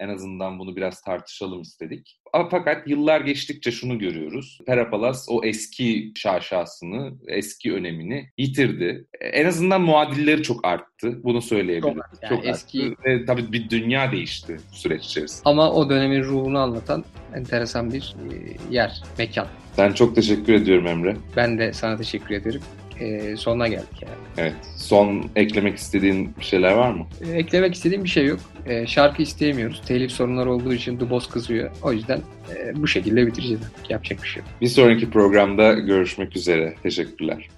En 0.00 0.08
azından 0.08 0.58
bunu 0.58 0.76
biraz 0.76 1.02
tartışalım 1.02 1.62
istedik. 1.62 2.16
Fakat 2.50 2.88
yıllar 2.88 3.20
geçtikçe 3.20 3.70
şunu 3.70 3.98
görüyoruz. 3.98 4.58
Perapalas 4.66 5.26
o 5.28 5.44
eski 5.44 6.12
şaşasını, 6.16 7.12
eski 7.28 7.72
önemini 7.72 8.30
yitirdi. 8.38 9.06
En 9.20 9.46
azından 9.46 9.80
muadilleri 9.80 10.42
çok 10.42 10.66
arttı. 10.66 11.24
Bunu 11.24 11.42
söyleyebilirim. 11.42 11.94
Çok, 11.94 12.22
yani 12.22 12.28
çok 12.28 12.46
eski... 12.46 12.82
arttı. 12.82 12.96
Ve 13.04 13.24
tabii 13.24 13.52
bir 13.52 13.70
dünya 13.70 14.12
değişti 14.12 14.56
süreç 14.72 15.04
içerisinde. 15.04 15.42
Ama 15.44 15.72
o 15.72 15.90
dönemin 15.90 16.24
ruhunu 16.24 16.58
anlatan 16.58 17.04
enteresan 17.34 17.92
bir 17.92 18.14
e, 18.32 18.56
yer, 18.70 19.02
mekan. 19.18 19.46
Ben 19.78 19.92
çok 19.92 20.14
teşekkür 20.14 20.52
ediyorum 20.52 20.86
Emre. 20.86 21.16
Ben 21.36 21.58
de 21.58 21.72
sana 21.72 21.96
teşekkür 21.96 22.34
ederim. 22.34 22.60
Ee, 23.00 23.36
sonuna 23.36 23.68
geldik 23.68 24.02
yani. 24.02 24.14
Evet. 24.38 24.54
Son 24.76 25.24
eklemek 25.36 25.76
istediğin 25.78 26.34
bir 26.38 26.44
şeyler 26.44 26.72
var 26.72 26.92
mı? 26.92 27.06
Ee, 27.26 27.32
eklemek 27.32 27.74
istediğim 27.74 28.04
bir 28.04 28.08
şey 28.08 28.26
yok. 28.26 28.40
Ee, 28.66 28.86
şarkı 28.86 29.22
isteyemiyoruz. 29.22 29.82
Telif 29.86 30.12
sorunları 30.12 30.52
olduğu 30.52 30.74
için 30.74 31.10
Boss 31.10 31.28
kızıyor. 31.28 31.70
O 31.82 31.92
yüzden 31.92 32.20
e, 32.56 32.82
bu 32.82 32.88
şekilde 32.88 33.26
bitireceğiz. 33.26 33.60
Yapacak 33.88 34.22
bir 34.22 34.28
şey 34.28 34.42
yok. 34.42 34.50
Bir 34.60 34.66
sonraki 34.66 35.10
programda 35.10 35.72
görüşmek 35.72 36.36
üzere. 36.36 36.74
Teşekkürler. 36.82 37.48